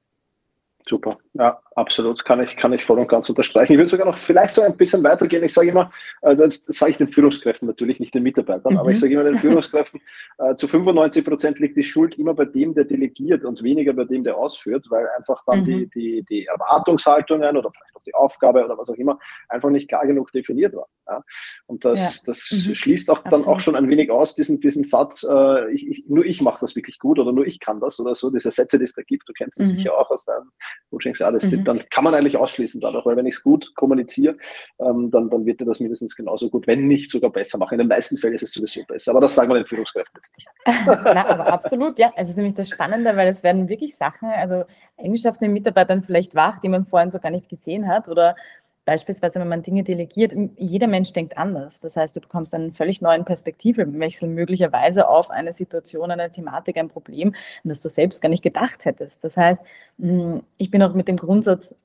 Super, 0.88 1.17
ja, 1.34 1.60
absolut. 1.76 2.26
Kann 2.26 2.41
ich, 2.41 2.56
kann 2.58 2.74
ich 2.74 2.84
voll 2.84 3.00
und 3.00 3.08
ganz 3.08 3.30
unterstreichen. 3.30 3.74
Ich 3.74 3.78
würde 3.78 3.89
sogar 3.89 4.08
noch 4.08 4.17
vielleicht 4.17 4.56
so 4.56 4.62
ein 4.62 4.76
bisschen 4.76 5.04
weitergehen. 5.04 5.44
Ich 5.44 5.54
sage 5.54 5.70
immer, 5.70 5.91
äh, 6.22 6.36
das, 6.36 6.63
das 6.63 6.78
sage 6.78 6.91
ich 6.91 6.98
den 6.98 7.08
Führungskräften 7.08 7.67
natürlich, 7.67 8.00
nicht 8.00 8.13
den 8.13 8.24
Mitarbeitern, 8.24 8.74
mhm. 8.74 8.80
aber 8.80 8.89
ich 8.89 8.98
mhm. 8.98 9.02
sage 9.02 9.13
immer 9.13 9.24
den 9.24 9.38
Führungskräften, 9.38 10.02
äh, 10.39 10.56
zu 10.56 10.67
95 10.67 11.24
Prozent 11.24 11.60
liegt 11.60 11.78
die 11.78 11.84
Schuld 11.84 12.17
immer 12.17 12.34
bei 12.34 12.46
dem, 12.46 12.74
der 12.74 12.86
delegiert 12.86 13.46
und 13.46 13.62
weniger 13.63 13.94
bei 13.94 14.06
dem, 14.06 14.24
der 14.24 14.38
ausführt, 14.38 14.86
weil 14.89 15.08
einfach 15.17 15.44
dann 15.46 15.62
mhm. 15.62 15.65
die, 15.65 15.89
die, 15.89 16.24
die 16.24 16.46
Erwartungshaltungen 16.46 17.58
oder 17.58 17.72
vielleicht 17.72 17.91
auch 18.02 18.04
die 18.06 18.16
Aufgabe 18.16 18.66
oder 18.66 18.78
was 18.78 18.90
auch 18.90 18.96
immer 18.96 19.20
einfach 19.50 19.70
nicht 19.70 19.88
klar 19.88 20.06
genug 20.06 20.32
definiert 20.32 20.76
war. 20.76 20.88
Ja? 21.08 21.24
Und 21.68 21.86
das, 21.86 22.00
ja. 22.00 22.10
das 22.26 22.50
mhm. 22.52 22.76
schließt 22.76 23.10
auch 23.10 23.24
Absolut. 23.26 23.46
dann 23.46 23.54
auch 23.54 23.60
schon 23.60 23.76
ein 23.76 23.90
wenig 23.90 24.12
aus, 24.12 24.36
diesen, 24.36 24.60
diesen 24.60 24.84
Satz, 24.84 25.26
äh, 25.30 25.72
ich, 25.72 25.88
ich, 25.88 26.06
nur 26.08 26.26
ich 26.26 26.42
mache 26.42 26.60
das 26.62 26.76
wirklich 26.76 27.00
gut 27.00 27.20
oder 27.20 27.32
nur 27.32 27.46
ich 27.46 27.60
kann 27.60 27.80
das 27.80 28.00
oder 28.00 28.16
so, 28.16 28.32
diese 28.32 28.52
Sätze, 28.52 28.78
die 28.78 28.86
es 28.86 28.94
da 28.94 29.02
gibt, 29.02 29.28
du 29.28 29.34
kennst 29.34 29.60
das 29.60 29.68
mhm. 29.68 29.72
sicher 29.72 29.98
auch 29.98 30.10
aus 30.10 30.26
deinem 30.26 30.52
denkst, 31.04 31.20
ja, 31.20 31.32
das 31.32 31.52
mhm. 31.52 31.64
dann 31.64 31.80
kann 31.90 32.04
man 32.04 32.14
eigentlich 32.14 32.38
ausschließen 32.38 32.80
dadurch, 32.80 33.06
weil 33.06 33.18
wenn 33.18 33.26
ich 33.26 33.36
es 33.36 33.44
gut 33.44 33.74
kommuniziere, 33.76 34.38
ähm, 34.80 35.10
dann, 35.12 35.30
dann 35.30 35.46
wird 35.46 35.62
er 35.62 35.66
das 35.66 35.80
mindestens 35.80 36.16
genauso 36.16 36.50
gut, 36.50 36.68
wenn 36.68 36.88
nicht 36.88 37.12
sogar 37.12 37.32
besser 37.32 37.58
machen. 37.58 37.76
In 37.76 37.80
den 37.80 37.88
meisten 37.88 38.18
Fällen 38.18 38.36
ist 38.36 38.44
es 38.44 38.54
sowieso 38.54 38.82
besser, 38.86 39.12
aber 39.12 39.22
das 39.22 39.36
sagen 39.36 39.50
wir 39.50 39.56
den 39.56 39.66
Führungskräften 39.66 40.14
jetzt 40.18 40.36
nicht. 40.36 40.48
Na, 40.86 41.28
aber 41.28 41.48
absolut, 41.48 41.98
ja. 42.00 42.12
Es 42.16 42.30
ist 42.30 42.38
nämlich 42.38 42.56
das 42.56 42.70
Spannende, 42.70 43.16
weil 43.16 43.28
es 43.28 43.44
werden 43.44 43.68
wirklich 43.70 43.96
Sachen, 43.96 44.30
also 44.30 44.66
Eigenschaften 44.98 45.46
den 45.46 45.54
Mitarbeitern 45.54 46.04
vielleicht 46.04 46.36
wach, 46.36 46.60
die 46.60 46.70
man 46.70 46.86
vorhin 46.86 47.12
so 47.12 47.20
gar 47.20 47.32
nicht 47.32 47.50
gesehen 47.50 47.88
hat 47.88 47.91
oder 48.08 48.36
Beispielsweise, 48.84 49.40
wenn 49.40 49.48
man 49.48 49.62
Dinge 49.62 49.84
delegiert, 49.84 50.34
jeder 50.58 50.88
Mensch 50.88 51.14
denkt 51.14 51.38
anders. 51.38 51.80
Das 51.80 51.96
heißt, 51.96 52.16
du 52.16 52.20
bekommst 52.20 52.54
einen 52.56 52.74
völlig 52.74 53.00
neuen 53.00 53.26
Perspektivwechsel 53.26 54.28
möglicherweise 54.28 55.08
auf 55.08 55.30
eine 55.30 55.54
Situation, 55.54 56.10
eine 56.10 56.32
Thematik, 56.32 56.78
ein 56.78 56.90
Problem, 56.90 57.36
das 57.64 57.82
du 57.82 57.90
selbst 57.90 58.22
gar 58.22 58.30
nicht 58.30 58.44
gedacht 58.44 58.86
hättest. 58.86 59.24
Das 59.24 59.38
heißt, 59.38 59.62
ich 60.58 60.72
bin 60.72 60.82
auch 60.82 60.96
mit 60.96 61.08
dem 61.08 61.18
Grundsatz 61.18 61.76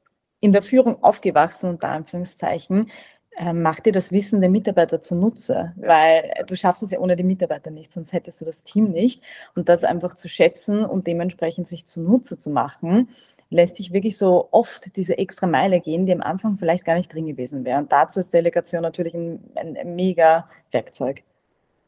in 0.41 0.53
der 0.55 0.63
Führung 0.63 1.03
aufgewachsen, 1.03 1.69
unter 1.69 1.91
Anführungszeichen, 1.91 2.91
äh, 3.37 3.53
mach 3.53 3.81
dir 3.81 3.93
das 3.93 4.13
Wissen 4.13 4.41
der 4.41 4.49
Mitarbeiter 4.49 5.01
zunutze, 5.01 5.75
weil 5.77 6.33
du 6.47 6.57
schaffst 6.57 6.83
es 6.83 6.93
ja 6.93 6.99
ohne 6.99 7.17
die 7.17 7.23
Mitarbeiter 7.23 7.71
nicht, 7.71 7.93
sonst 7.93 8.15
hättest 8.15 8.41
du 8.41 8.47
das 8.47 8.65
Team 8.65 8.91
nicht. 8.91 9.23
Und 9.55 9.69
das 9.69 9.85
einfach 9.85 10.15
zu 10.15 10.29
schätzen 10.29 10.85
und 10.85 11.07
dementsprechend 11.07 11.69
sich 11.69 11.87
zunutze 11.87 12.39
zu 12.39 12.49
machen, 12.49 13.11
lässt 13.51 13.77
sich 13.77 13.93
wirklich 13.93 14.19
so 14.19 14.49
oft 14.51 14.97
diese 14.97 15.19
extra 15.19 15.47
Meile 15.47 15.81
gehen, 15.81 16.07
die 16.07 16.13
am 16.13 16.23
Anfang 16.23 16.57
vielleicht 16.57 16.85
gar 16.85 16.97
nicht 16.97 17.13
drin 17.13 17.27
gewesen 17.27 17.65
wäre. 17.65 17.79
Und 17.79 17.93
dazu 17.93 18.21
ist 18.21 18.35
Delegation 18.35 18.83
natürlich 18.83 19.15
ein, 19.15 19.41
ein, 19.55 19.77
ein 19.77 19.95
mega 19.95 20.49
Werkzeug. 20.73 21.23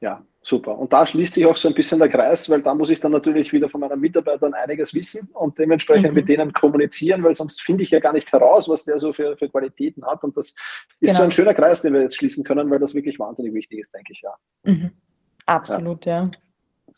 Ja, 0.01 0.25
super. 0.43 0.79
Und 0.79 0.93
da 0.93 1.05
schließt 1.05 1.35
sich 1.35 1.45
auch 1.45 1.57
so 1.57 1.69
ein 1.69 1.75
bisschen 1.75 1.99
der 1.99 2.09
Kreis, 2.09 2.49
weil 2.49 2.63
da 2.63 2.73
muss 2.75 2.91
ich 2.91 3.01
dann 3.01 3.11
natürlich 3.11 3.53
wieder 3.53 3.69
von 3.69 3.81
meinen 3.81 3.99
Mitarbeitern 3.99 4.55
einiges 4.55 4.95
wissen 4.95 5.29
und 5.35 5.59
dementsprechend 5.59 6.11
mhm. 6.11 6.15
mit 6.15 6.29
denen 6.29 6.53
kommunizieren, 6.53 7.25
weil 7.25 7.35
sonst 7.35 7.61
finde 7.63 7.83
ich 7.83 7.91
ja 7.91 7.99
gar 7.99 8.13
nicht 8.13 8.31
heraus, 8.33 8.69
was 8.69 8.85
der 8.85 9.01
so 9.01 9.13
für, 9.13 9.37
für 9.37 9.49
Qualitäten 9.49 10.07
hat. 10.07 10.23
Und 10.23 10.37
das 10.37 10.49
ist 10.49 10.57
genau. 11.01 11.15
so 11.15 11.23
ein 11.25 11.33
schöner 11.33 11.55
Kreis, 11.55 11.83
den 11.83 11.95
wir 11.95 12.03
jetzt 12.03 12.17
schließen 12.17 12.45
können, 12.45 12.71
weil 12.71 12.79
das 12.79 12.95
wirklich 12.95 13.19
wahnsinnig 13.19 13.53
wichtig 13.55 13.81
ist, 13.81 13.93
denke 13.93 14.13
ich, 14.13 14.23
ja. 14.23 14.35
Mhm. 14.63 14.93
Absolut, 15.47 16.07
ja. 16.07 16.25
ja. 16.25 16.31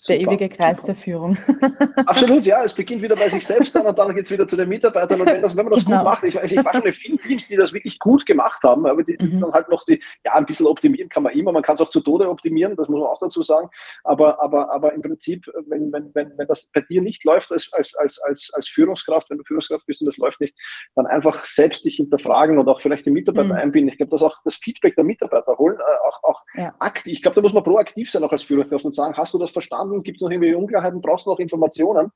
Der 0.08 0.18
ewige 0.18 0.48
Kreis 0.48 0.78
super. 0.78 0.86
der 0.86 0.96
Führung. 0.96 1.36
Absolut, 2.06 2.46
ja. 2.46 2.64
Es 2.64 2.72
beginnt 2.72 3.02
wieder 3.02 3.16
bei 3.16 3.28
sich 3.28 3.46
selbst 3.46 3.76
an 3.76 3.84
und 3.86 3.98
dann 3.98 4.14
geht 4.14 4.24
es 4.24 4.30
wieder 4.30 4.46
zu 4.46 4.56
den 4.56 4.68
Mitarbeitern. 4.68 5.20
Und 5.20 5.26
wenn, 5.26 5.42
das, 5.42 5.54
wenn 5.54 5.66
man 5.66 5.74
das 5.74 5.84
genau. 5.84 5.98
gut 5.98 6.04
macht, 6.04 6.24
ich, 6.24 6.34
ich 6.36 6.64
war 6.64 6.72
schon 6.72 6.86
in 6.86 6.94
vielen 6.94 7.18
Teams, 7.18 7.48
die 7.48 7.56
das 7.56 7.72
wirklich 7.74 7.98
gut 7.98 8.24
gemacht 8.24 8.62
haben, 8.64 8.86
aber 8.86 9.02
die, 9.02 9.18
die 9.18 9.26
mhm. 9.26 9.40
dann 9.40 9.52
halt 9.52 9.68
noch 9.68 9.84
die, 9.84 10.02
ja, 10.24 10.34
ein 10.34 10.46
bisschen 10.46 10.66
optimieren 10.66 11.10
kann 11.10 11.22
man 11.22 11.34
immer. 11.34 11.52
Man 11.52 11.62
kann 11.62 11.74
es 11.74 11.82
auch 11.82 11.90
zu 11.90 12.00
Tode 12.00 12.30
optimieren, 12.30 12.76
das 12.76 12.88
muss 12.88 13.00
man 13.00 13.08
auch 13.08 13.18
dazu 13.20 13.42
sagen. 13.42 13.68
Aber, 14.02 14.42
aber, 14.42 14.72
aber 14.72 14.94
im 14.94 15.02
Prinzip, 15.02 15.46
wenn, 15.66 15.92
wenn, 15.92 16.14
wenn, 16.14 16.32
wenn 16.38 16.46
das 16.46 16.70
bei 16.72 16.80
dir 16.80 17.02
nicht 17.02 17.22
läuft 17.24 17.52
als, 17.52 17.70
als, 17.72 17.94
als, 17.94 18.18
als, 18.22 18.52
als 18.54 18.68
Führungskraft, 18.68 19.28
wenn 19.28 19.36
du 19.36 19.44
Führungskraft 19.44 19.84
bist 19.84 20.00
und 20.00 20.06
das 20.06 20.16
läuft 20.16 20.40
nicht, 20.40 20.54
dann 20.94 21.06
einfach 21.06 21.44
selbst 21.44 21.84
dich 21.84 21.96
hinterfragen 21.96 22.58
und 22.58 22.68
auch 22.68 22.80
vielleicht 22.80 23.04
die 23.04 23.10
Mitarbeiter 23.10 23.48
mhm. 23.48 23.60
einbinden. 23.60 23.90
Ich 23.90 23.98
glaube, 23.98 24.10
dass 24.10 24.22
auch 24.22 24.38
das 24.44 24.54
Feedback 24.54 24.94
der 24.94 25.04
Mitarbeiter 25.04 25.58
holen, 25.58 25.76
äh, 25.76 26.08
auch, 26.08 26.22
auch 26.22 26.42
ja. 26.54 26.74
aktiv. 26.78 27.12
Ich 27.12 27.22
glaube, 27.22 27.34
da 27.34 27.42
muss 27.42 27.52
man 27.52 27.64
proaktiv 27.64 28.10
sein, 28.10 28.24
auch 28.24 28.32
als 28.32 28.44
Führungskraft 28.44 28.86
und 28.86 28.94
sagen, 28.94 29.14
hast 29.18 29.34
du 29.34 29.38
das 29.38 29.50
verstanden? 29.50 29.89
Gibt 30.02 30.18
es 30.18 30.22
noch 30.22 30.30
irgendwie 30.30 30.54
Unklarheiten, 30.54 31.00
brauchst 31.00 31.26
du 31.26 31.30
noch 31.30 31.38
Informationen. 31.38 32.12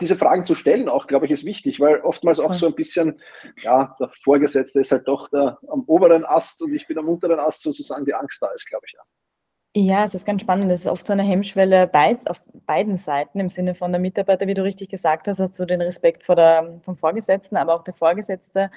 Diese 0.00 0.16
Fragen 0.16 0.46
zu 0.46 0.54
stellen 0.54 0.88
auch, 0.88 1.06
glaube 1.06 1.26
ich, 1.26 1.32
ist 1.32 1.44
wichtig, 1.44 1.78
weil 1.78 2.00
oftmals 2.00 2.40
auch 2.40 2.54
so 2.54 2.66
ein 2.66 2.74
bisschen, 2.74 3.20
ja, 3.62 3.94
der 4.00 4.10
Vorgesetzte 4.24 4.80
ist 4.80 4.92
halt 4.92 5.06
doch 5.06 5.28
der, 5.28 5.58
am 5.68 5.84
oberen 5.86 6.24
Ast 6.24 6.62
und 6.62 6.74
ich 6.74 6.86
bin 6.86 6.96
am 6.96 7.08
unteren 7.08 7.38
Ast 7.38 7.62
sozusagen 7.62 8.06
die 8.06 8.14
Angst 8.14 8.40
da 8.40 8.46
ist, 8.48 8.66
glaube 8.66 8.86
ich, 8.86 8.94
ja. 8.94 9.02
Ja, 9.76 10.04
es 10.04 10.14
ist 10.14 10.24
ganz 10.24 10.40
spannend. 10.40 10.72
Es 10.72 10.80
ist 10.80 10.86
oft 10.86 11.06
so 11.06 11.12
eine 11.12 11.22
Hemmschwelle 11.22 11.86
beid, 11.86 12.28
auf 12.28 12.42
beiden 12.66 12.96
Seiten 12.96 13.38
im 13.38 13.50
Sinne 13.50 13.74
von 13.74 13.92
der 13.92 14.00
Mitarbeiter, 14.00 14.46
wie 14.46 14.54
du 14.54 14.62
richtig 14.62 14.88
gesagt 14.88 15.28
hast, 15.28 15.38
hast 15.38 15.58
du 15.58 15.66
den 15.66 15.82
Respekt 15.82 16.24
vor 16.24 16.34
der, 16.34 16.80
vom 16.82 16.96
Vorgesetzten, 16.96 17.56
aber 17.56 17.74
auch 17.74 17.84
der 17.84 17.94
Vorgesetzte 17.94 18.70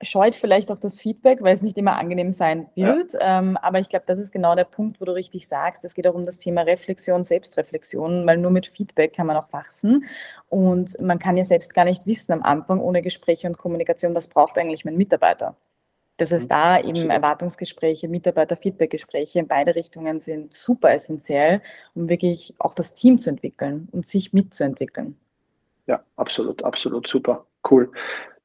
scheut 0.00 0.36
vielleicht 0.36 0.70
auch 0.70 0.78
das 0.78 0.98
Feedback, 0.98 1.42
weil 1.42 1.54
es 1.54 1.62
nicht 1.62 1.76
immer 1.76 1.96
angenehm 1.96 2.30
sein 2.30 2.68
wird. 2.76 3.14
Ja. 3.14 3.38
Ähm, 3.38 3.56
aber 3.56 3.80
ich 3.80 3.88
glaube, 3.88 4.04
das 4.06 4.18
ist 4.18 4.32
genau 4.32 4.54
der 4.54 4.64
Punkt, 4.64 5.00
wo 5.00 5.04
du 5.04 5.12
richtig 5.12 5.48
sagst. 5.48 5.84
Es 5.84 5.94
geht 5.94 6.06
auch 6.06 6.14
um 6.14 6.24
das 6.24 6.38
Thema 6.38 6.62
Reflexion, 6.62 7.24
Selbstreflexion, 7.24 8.26
weil 8.26 8.38
nur 8.38 8.52
mit 8.52 8.68
Feedback 8.68 9.14
kann 9.14 9.26
man 9.26 9.36
auch 9.36 9.52
wachsen. 9.52 10.04
Und 10.48 11.00
man 11.00 11.18
kann 11.18 11.36
ja 11.36 11.44
selbst 11.44 11.74
gar 11.74 11.84
nicht 11.84 12.06
wissen 12.06 12.32
am 12.32 12.42
Anfang 12.42 12.80
ohne 12.80 13.02
Gespräche 13.02 13.48
und 13.48 13.58
Kommunikation, 13.58 14.14
was 14.14 14.28
braucht 14.28 14.56
eigentlich 14.56 14.84
mein 14.84 14.96
Mitarbeiter. 14.96 15.56
Das 16.16 16.32
heißt, 16.32 16.44
mhm. 16.44 16.48
da 16.48 16.80
eben 16.80 17.10
Erwartungsgespräche, 17.10 18.08
Mitarbeiter-Feedback-Gespräche 18.08 19.40
in 19.40 19.48
beide 19.48 19.74
Richtungen 19.74 20.20
sind 20.20 20.54
super 20.54 20.92
essentiell, 20.92 21.60
um 21.94 22.08
wirklich 22.08 22.54
auch 22.58 22.72
das 22.72 22.94
Team 22.94 23.18
zu 23.18 23.30
entwickeln 23.30 23.88
und 23.92 24.06
sich 24.06 24.32
mitzuentwickeln. 24.32 25.16
Ja, 25.86 26.02
absolut, 26.16 26.64
absolut 26.64 27.06
super. 27.08 27.44
Cool. 27.68 27.90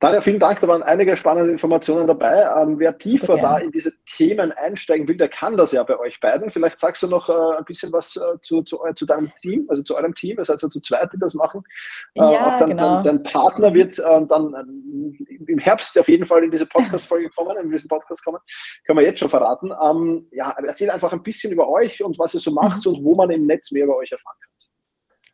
Daher 0.02 0.24
vielen 0.24 0.40
Dank, 0.40 0.60
da 0.60 0.68
waren 0.68 0.82
einige 0.82 1.16
spannende 1.16 1.52
Informationen 1.52 2.08
dabei. 2.08 2.50
Ähm, 2.60 2.80
wer 2.80 2.98
tiefer 2.98 3.38
da 3.38 3.60
in 3.60 3.72
diese 3.72 3.94
Themen 4.08 4.52
einsteigen 4.52 5.08
will, 5.08 5.16
der 5.16 5.30
kann 5.30 5.58
das 5.58 5.74
ja 5.74 5.84
bei 5.84 6.00
euch 6.00 6.20
beiden. 6.20 6.50
Vielleicht 6.50 6.80
sagst 6.80 7.04
du 7.04 7.08
noch 7.08 7.30
äh, 7.30 7.58
ein 7.60 7.66
bisschen 7.66 7.94
was 7.94 8.16
äh, 8.16 8.42
zu, 8.42 8.64
zu, 8.64 8.80
zu, 8.96 9.06
deinem 9.06 9.32
Team, 9.36 9.68
also 9.70 9.84
zu 9.84 9.96
eurem 9.96 10.16
Team. 10.16 10.40
Ihr 10.40 10.46
seid 10.46 10.60
ja 10.60 10.70
zu 10.70 10.82
zweit, 10.82 11.14
die 11.14 11.20
das 11.20 11.36
machen. 11.36 11.62
Äh, 12.16 12.22
ja, 12.22 12.58
dein, 12.58 12.70
genau. 12.70 13.04
dein, 13.04 13.04
dein, 13.04 13.24
Partner 13.24 13.76
wird 13.76 14.00
äh, 14.00 14.26
dann 14.28 14.56
äh, 14.56 15.52
im 15.52 15.60
Herbst 15.60 16.00
auf 16.00 16.10
jeden 16.10 16.26
Fall 16.26 16.46
in 16.46 16.50
diese 16.50 16.66
Podcast-Folge 16.66 17.30
kommen, 17.36 17.56
in 17.58 17.70
diesen 17.70 17.88
Podcast 17.88 18.24
kommen. 18.24 18.40
Können 18.88 18.98
wir 18.98 19.06
jetzt 19.06 19.20
schon 19.20 19.30
verraten. 19.30 19.72
Ähm, 19.84 20.28
ja, 20.32 20.50
erzähl 20.66 20.90
einfach 20.90 21.14
ein 21.14 21.22
bisschen 21.22 21.54
über 21.54 21.70
euch 21.70 22.04
und 22.04 22.18
was 22.18 22.34
ihr 22.34 22.40
so 22.40 22.50
macht 22.50 22.84
mhm. 22.88 22.94
und 22.94 23.04
wo 23.04 23.14
man 23.14 23.30
im 23.30 23.46
Netz 23.46 23.72
mehr 23.72 23.84
über 23.84 23.98
euch 23.98 24.12
erfahren 24.12 24.38
kann. 24.42 24.61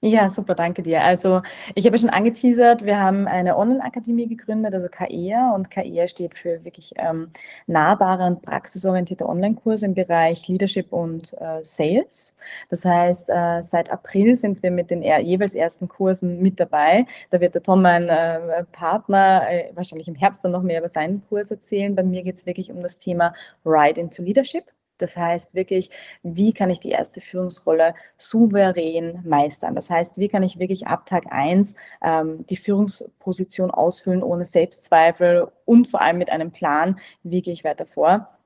Ja, 0.01 0.29
super, 0.29 0.53
danke 0.53 0.83
dir. 0.83 1.03
Also 1.03 1.41
ich 1.73 1.87
habe 1.87 1.97
schon 1.97 2.11
angeteasert, 2.11 2.85
wir 2.85 2.99
haben 2.99 3.27
eine 3.27 3.57
Online-Akademie 3.57 4.27
gegründet, 4.27 4.75
also 4.75 4.87
KEA 4.89 5.55
und 5.55 5.71
KEA 5.71 6.07
steht 6.07 6.37
für 6.37 6.63
wirklich 6.63 6.93
ähm, 6.97 7.31
nahbare 7.65 8.25
und 8.27 8.43
praxisorientierte 8.43 9.27
Online-Kurse 9.27 9.85
im 9.87 9.95
Bereich 9.95 10.47
Leadership 10.47 10.93
und 10.93 11.33
äh, 11.41 11.63
Sales. 11.63 12.35
Das 12.69 12.85
heißt, 12.85 13.29
äh, 13.31 13.63
seit 13.63 13.89
April 13.89 14.35
sind 14.35 14.61
wir 14.61 14.69
mit 14.69 14.91
den 14.91 15.01
er 15.01 15.17
jeweils 15.19 15.55
ersten 15.55 15.87
Kursen 15.87 16.43
mit 16.43 16.59
dabei. 16.59 17.07
Da 17.31 17.39
wird 17.41 17.55
der 17.55 17.63
Tom, 17.63 17.81
mein 17.81 18.07
äh, 18.07 18.65
Partner, 18.71 19.49
äh, 19.49 19.71
wahrscheinlich 19.73 20.07
im 20.07 20.15
Herbst 20.15 20.45
dann 20.45 20.51
noch 20.51 20.61
mehr 20.61 20.77
über 20.79 20.89
seinen 20.89 21.27
Kurs 21.27 21.49
erzählen. 21.49 21.95
Bei 21.95 22.03
mir 22.03 22.21
geht 22.21 22.35
es 22.37 22.45
wirklich 22.45 22.71
um 22.71 22.83
das 22.83 22.99
Thema 22.99 23.33
Ride 23.65 23.99
into 23.99 24.21
Leadership. 24.21 24.76
Das 24.97 25.15
heißt 25.17 25.55
wirklich, 25.55 25.89
wie 26.23 26.53
kann 26.53 26.69
ich 26.69 26.79
die 26.79 26.91
erste 26.91 27.21
Führungsrolle 27.21 27.95
souverän 28.17 29.21
meistern? 29.25 29.75
Das 29.75 29.89
heißt, 29.89 30.17
wie 30.17 30.29
kann 30.29 30.43
ich 30.43 30.59
wirklich 30.59 30.87
ab 30.87 31.05
Tag 31.05 31.25
1 31.29 31.75
ähm, 32.03 32.45
die 32.47 32.57
Führungsposition 32.57 33.71
ausfüllen 33.71 34.23
ohne 34.23 34.45
Selbstzweifel 34.45 35.47
und 35.65 35.87
vor 35.87 36.01
allem 36.01 36.17
mit 36.17 36.29
einem 36.29 36.51
Plan, 36.51 36.99
wie 37.23 37.41
gehe 37.41 37.53
ich 37.53 37.63
weiter 37.63 37.85
vor? 37.85 38.36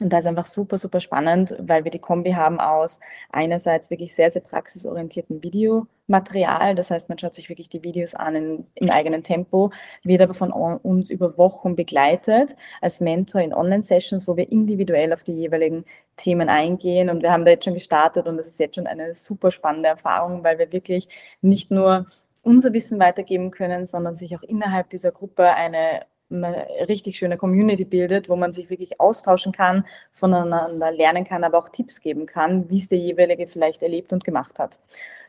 Und 0.00 0.10
da 0.10 0.18
ist 0.18 0.26
einfach 0.26 0.46
super, 0.46 0.76
super 0.76 1.00
spannend, 1.00 1.54
weil 1.58 1.84
wir 1.84 1.90
die 1.90 1.98
Kombi 1.98 2.32
haben 2.32 2.60
aus 2.60 3.00
einerseits 3.30 3.90
wirklich 3.90 4.14
sehr, 4.14 4.30
sehr 4.30 4.42
praxisorientierten 4.42 5.42
Videomaterial. 5.42 6.74
Das 6.74 6.90
heißt, 6.90 7.08
man 7.08 7.18
schaut 7.18 7.34
sich 7.34 7.48
wirklich 7.48 7.70
die 7.70 7.82
Videos 7.82 8.14
an 8.14 8.36
in, 8.36 8.66
im 8.74 8.90
eigenen 8.90 9.22
Tempo, 9.22 9.70
wird 10.02 10.20
aber 10.20 10.34
von 10.34 10.52
uns 10.52 11.08
über 11.10 11.38
Wochen 11.38 11.76
begleitet 11.76 12.56
als 12.82 13.00
Mentor 13.00 13.40
in 13.40 13.54
Online-Sessions, 13.54 14.28
wo 14.28 14.36
wir 14.36 14.50
individuell 14.52 15.12
auf 15.14 15.22
die 15.22 15.32
jeweiligen 15.32 15.84
Themen 16.16 16.48
eingehen. 16.50 17.08
Und 17.08 17.22
wir 17.22 17.32
haben 17.32 17.44
da 17.44 17.52
jetzt 17.52 17.64
schon 17.64 17.74
gestartet 17.74 18.26
und 18.26 18.36
das 18.36 18.46
ist 18.46 18.60
jetzt 18.60 18.74
schon 18.74 18.86
eine 18.86 19.14
super 19.14 19.50
spannende 19.50 19.88
Erfahrung, 19.88 20.44
weil 20.44 20.58
wir 20.58 20.72
wirklich 20.72 21.08
nicht 21.40 21.70
nur 21.70 22.06
unser 22.42 22.72
Wissen 22.72 23.00
weitergeben 23.00 23.50
können, 23.50 23.86
sondern 23.86 24.14
sich 24.14 24.36
auch 24.36 24.42
innerhalb 24.42 24.90
dieser 24.90 25.10
Gruppe 25.10 25.54
eine 25.54 26.02
eine 26.30 26.66
richtig 26.88 27.18
schöne 27.18 27.36
Community 27.36 27.84
bildet, 27.84 28.28
wo 28.28 28.36
man 28.36 28.52
sich 28.52 28.70
wirklich 28.70 29.00
austauschen 29.00 29.52
kann, 29.52 29.84
voneinander 30.12 30.90
lernen 30.90 31.24
kann, 31.24 31.44
aber 31.44 31.58
auch 31.58 31.68
Tipps 31.68 32.00
geben 32.00 32.26
kann, 32.26 32.68
wie 32.70 32.78
es 32.78 32.88
der 32.88 32.98
jeweilige 32.98 33.46
vielleicht 33.46 33.82
erlebt 33.82 34.12
und 34.12 34.24
gemacht 34.24 34.58
hat. 34.58 34.78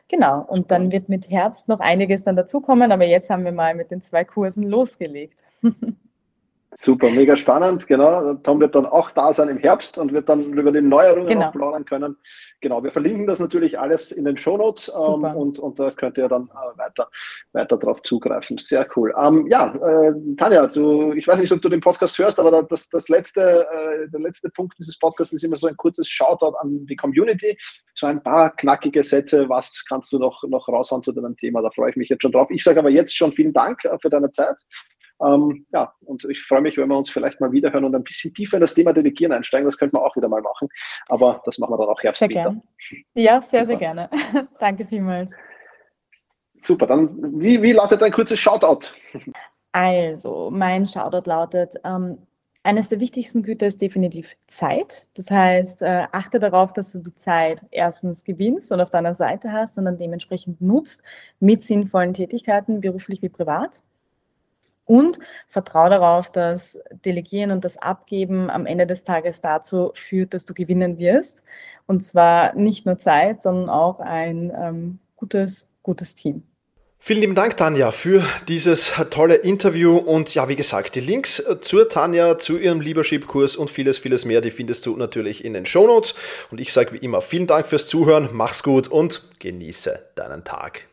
Genau, 0.08 0.40
und 0.40 0.70
dann 0.70 0.90
wird 0.90 1.08
mit 1.08 1.30
Herbst 1.30 1.68
noch 1.68 1.80
einiges 1.80 2.24
dann 2.24 2.34
dazukommen, 2.34 2.92
aber 2.92 3.04
jetzt 3.04 3.28
haben 3.30 3.44
wir 3.44 3.52
mal 3.52 3.74
mit 3.74 3.90
den 3.90 4.02
zwei 4.02 4.24
Kursen 4.24 4.64
losgelegt. 4.64 5.38
Super, 6.80 7.10
mega 7.10 7.36
spannend, 7.36 7.88
genau. 7.88 8.34
Tom 8.34 8.60
wird 8.60 8.76
dann 8.76 8.86
auch 8.86 9.10
da 9.10 9.34
sein 9.34 9.48
im 9.48 9.58
Herbst 9.58 9.98
und 9.98 10.12
wird 10.12 10.28
dann 10.28 10.44
über 10.52 10.70
die 10.70 10.80
Neuerungen 10.80 11.26
genau. 11.26 11.50
plaudern 11.50 11.84
können. 11.84 12.16
Genau, 12.60 12.84
wir 12.84 12.92
verlinken 12.92 13.26
das 13.26 13.40
natürlich 13.40 13.80
alles 13.80 14.12
in 14.12 14.24
den 14.24 14.36
Shownotes 14.36 14.88
ähm, 14.88 15.24
und, 15.24 15.58
und 15.58 15.80
da 15.80 15.90
könnt 15.90 16.18
ihr 16.18 16.28
dann 16.28 16.44
äh, 16.44 16.78
weiter, 16.78 17.08
weiter 17.50 17.78
drauf 17.78 18.00
zugreifen. 18.04 18.58
Sehr 18.58 18.86
cool. 18.94 19.12
Ähm, 19.20 19.48
ja, 19.50 19.74
äh, 19.74 20.12
Tanja, 20.36 20.68
du, 20.68 21.14
ich 21.14 21.26
weiß 21.26 21.40
nicht, 21.40 21.50
ob 21.50 21.60
du 21.60 21.68
den 21.68 21.80
Podcast 21.80 22.16
hörst, 22.16 22.38
aber 22.38 22.62
das, 22.62 22.88
das 22.88 23.08
letzte, 23.08 23.66
äh, 23.66 24.08
der 24.08 24.20
letzte 24.20 24.48
Punkt 24.48 24.78
dieses 24.78 24.96
Podcasts 25.00 25.34
ist 25.34 25.42
immer 25.42 25.56
so 25.56 25.66
ein 25.66 25.76
kurzes 25.76 26.08
Shoutout 26.08 26.56
an 26.60 26.86
die 26.86 26.94
Community. 26.94 27.58
So 27.96 28.06
ein 28.06 28.22
paar 28.22 28.54
knackige 28.54 29.02
Sätze, 29.02 29.48
was 29.48 29.84
kannst 29.88 30.12
du 30.12 30.20
noch, 30.20 30.44
noch 30.44 30.68
raushauen 30.68 31.02
zu 31.02 31.10
deinem 31.10 31.36
Thema? 31.36 31.60
Da 31.60 31.72
freue 31.72 31.90
ich 31.90 31.96
mich 31.96 32.08
jetzt 32.08 32.22
schon 32.22 32.30
drauf. 32.30 32.52
Ich 32.52 32.62
sage 32.62 32.78
aber 32.78 32.90
jetzt 32.90 33.16
schon 33.16 33.32
vielen 33.32 33.52
Dank 33.52 33.84
äh, 33.84 33.98
für 34.00 34.10
deine 34.10 34.30
Zeit. 34.30 34.54
Ähm, 35.20 35.66
ja, 35.72 35.92
und 36.00 36.24
ich 36.24 36.42
freue 36.42 36.60
mich, 36.60 36.76
wenn 36.76 36.88
wir 36.88 36.96
uns 36.96 37.10
vielleicht 37.10 37.40
mal 37.40 37.50
wiederhören 37.52 37.84
und 37.84 37.94
ein 37.94 38.04
bisschen 38.04 38.32
tiefer 38.32 38.56
in 38.56 38.60
das 38.60 38.74
Thema 38.74 38.92
Delegieren 38.92 39.32
einsteigen. 39.32 39.66
Das 39.66 39.78
könnte 39.78 39.96
man 39.96 40.04
auch 40.04 40.16
wieder 40.16 40.28
mal 40.28 40.42
machen. 40.42 40.68
Aber 41.08 41.42
das 41.44 41.58
machen 41.58 41.72
wir 41.72 41.78
dann 41.78 41.88
auch 41.88 42.02
Herbst 42.02 42.20
sehr 42.20 42.28
wieder. 42.28 42.56
Ja, 43.14 43.40
sehr, 43.40 43.64
Super. 43.64 43.66
sehr 43.66 43.76
gerne. 43.76 44.10
Danke 44.60 44.84
vielmals. 44.84 45.32
Super, 46.54 46.86
dann 46.86 47.40
wie, 47.40 47.62
wie 47.62 47.72
lautet 47.72 48.02
dein 48.02 48.12
kurzes 48.12 48.38
Shoutout? 48.38 48.90
Also, 49.72 50.50
mein 50.52 50.86
Shoutout 50.86 51.28
lautet, 51.28 51.74
ähm, 51.84 52.18
eines 52.64 52.88
der 52.88 53.00
wichtigsten 53.00 53.42
Güter 53.42 53.66
ist 53.66 53.80
definitiv 53.80 54.36
Zeit. 54.46 55.06
Das 55.14 55.30
heißt, 55.30 55.82
äh, 55.82 56.06
achte 56.10 56.38
darauf, 56.38 56.72
dass 56.72 56.92
du 56.92 56.98
die 56.98 57.14
Zeit 57.14 57.64
erstens 57.70 58.24
gewinnst 58.24 58.72
und 58.72 58.80
auf 58.80 58.90
deiner 58.90 59.14
Seite 59.14 59.52
hast 59.52 59.78
und 59.78 59.84
dann 59.84 59.98
dementsprechend 59.98 60.60
nutzt 60.60 61.02
mit 61.40 61.62
sinnvollen 61.62 62.12
Tätigkeiten, 62.12 62.80
beruflich 62.80 63.22
wie 63.22 63.28
privat 63.28 63.82
und 64.88 65.18
vertraue 65.46 65.90
darauf, 65.90 66.32
dass 66.32 66.78
Delegieren 67.04 67.50
und 67.52 67.64
das 67.64 67.76
Abgeben 67.76 68.50
am 68.50 68.66
Ende 68.66 68.86
des 68.86 69.04
Tages 69.04 69.40
dazu 69.40 69.92
führt, 69.94 70.34
dass 70.34 70.46
du 70.46 70.54
gewinnen 70.54 70.98
wirst. 70.98 71.44
Und 71.86 72.02
zwar 72.02 72.54
nicht 72.54 72.86
nur 72.86 72.98
Zeit, 72.98 73.42
sondern 73.42 73.68
auch 73.68 74.00
ein 74.00 74.50
ähm, 74.58 74.98
gutes, 75.16 75.68
gutes 75.82 76.14
Team. 76.14 76.42
Vielen 77.00 77.20
lieben 77.20 77.34
Dank, 77.34 77.56
Tanja, 77.56 77.92
für 77.92 78.24
dieses 78.48 78.92
tolle 79.10 79.36
Interview. 79.36 79.96
Und 79.96 80.34
ja, 80.34 80.48
wie 80.48 80.56
gesagt, 80.56 80.94
die 80.96 81.00
Links 81.00 81.42
zur 81.60 81.88
Tanja, 81.88 82.38
zu 82.38 82.58
ihrem 82.58 82.80
Leadership-Kurs 82.80 83.56
und 83.56 83.70
vieles, 83.70 83.98
vieles 83.98 84.24
mehr, 84.24 84.40
die 84.40 84.50
findest 84.50 84.84
du 84.84 84.96
natürlich 84.96 85.44
in 85.44 85.52
den 85.52 85.64
Show 85.64 85.86
Notes. 85.86 86.14
Und 86.50 86.60
ich 86.60 86.72
sage 86.72 86.92
wie 86.92 86.98
immer 86.98 87.20
vielen 87.20 87.46
Dank 87.46 87.66
fürs 87.66 87.88
Zuhören, 87.88 88.30
mach's 88.32 88.62
gut 88.62 88.88
und 88.88 89.22
genieße 89.38 90.06
deinen 90.16 90.44
Tag. 90.44 90.88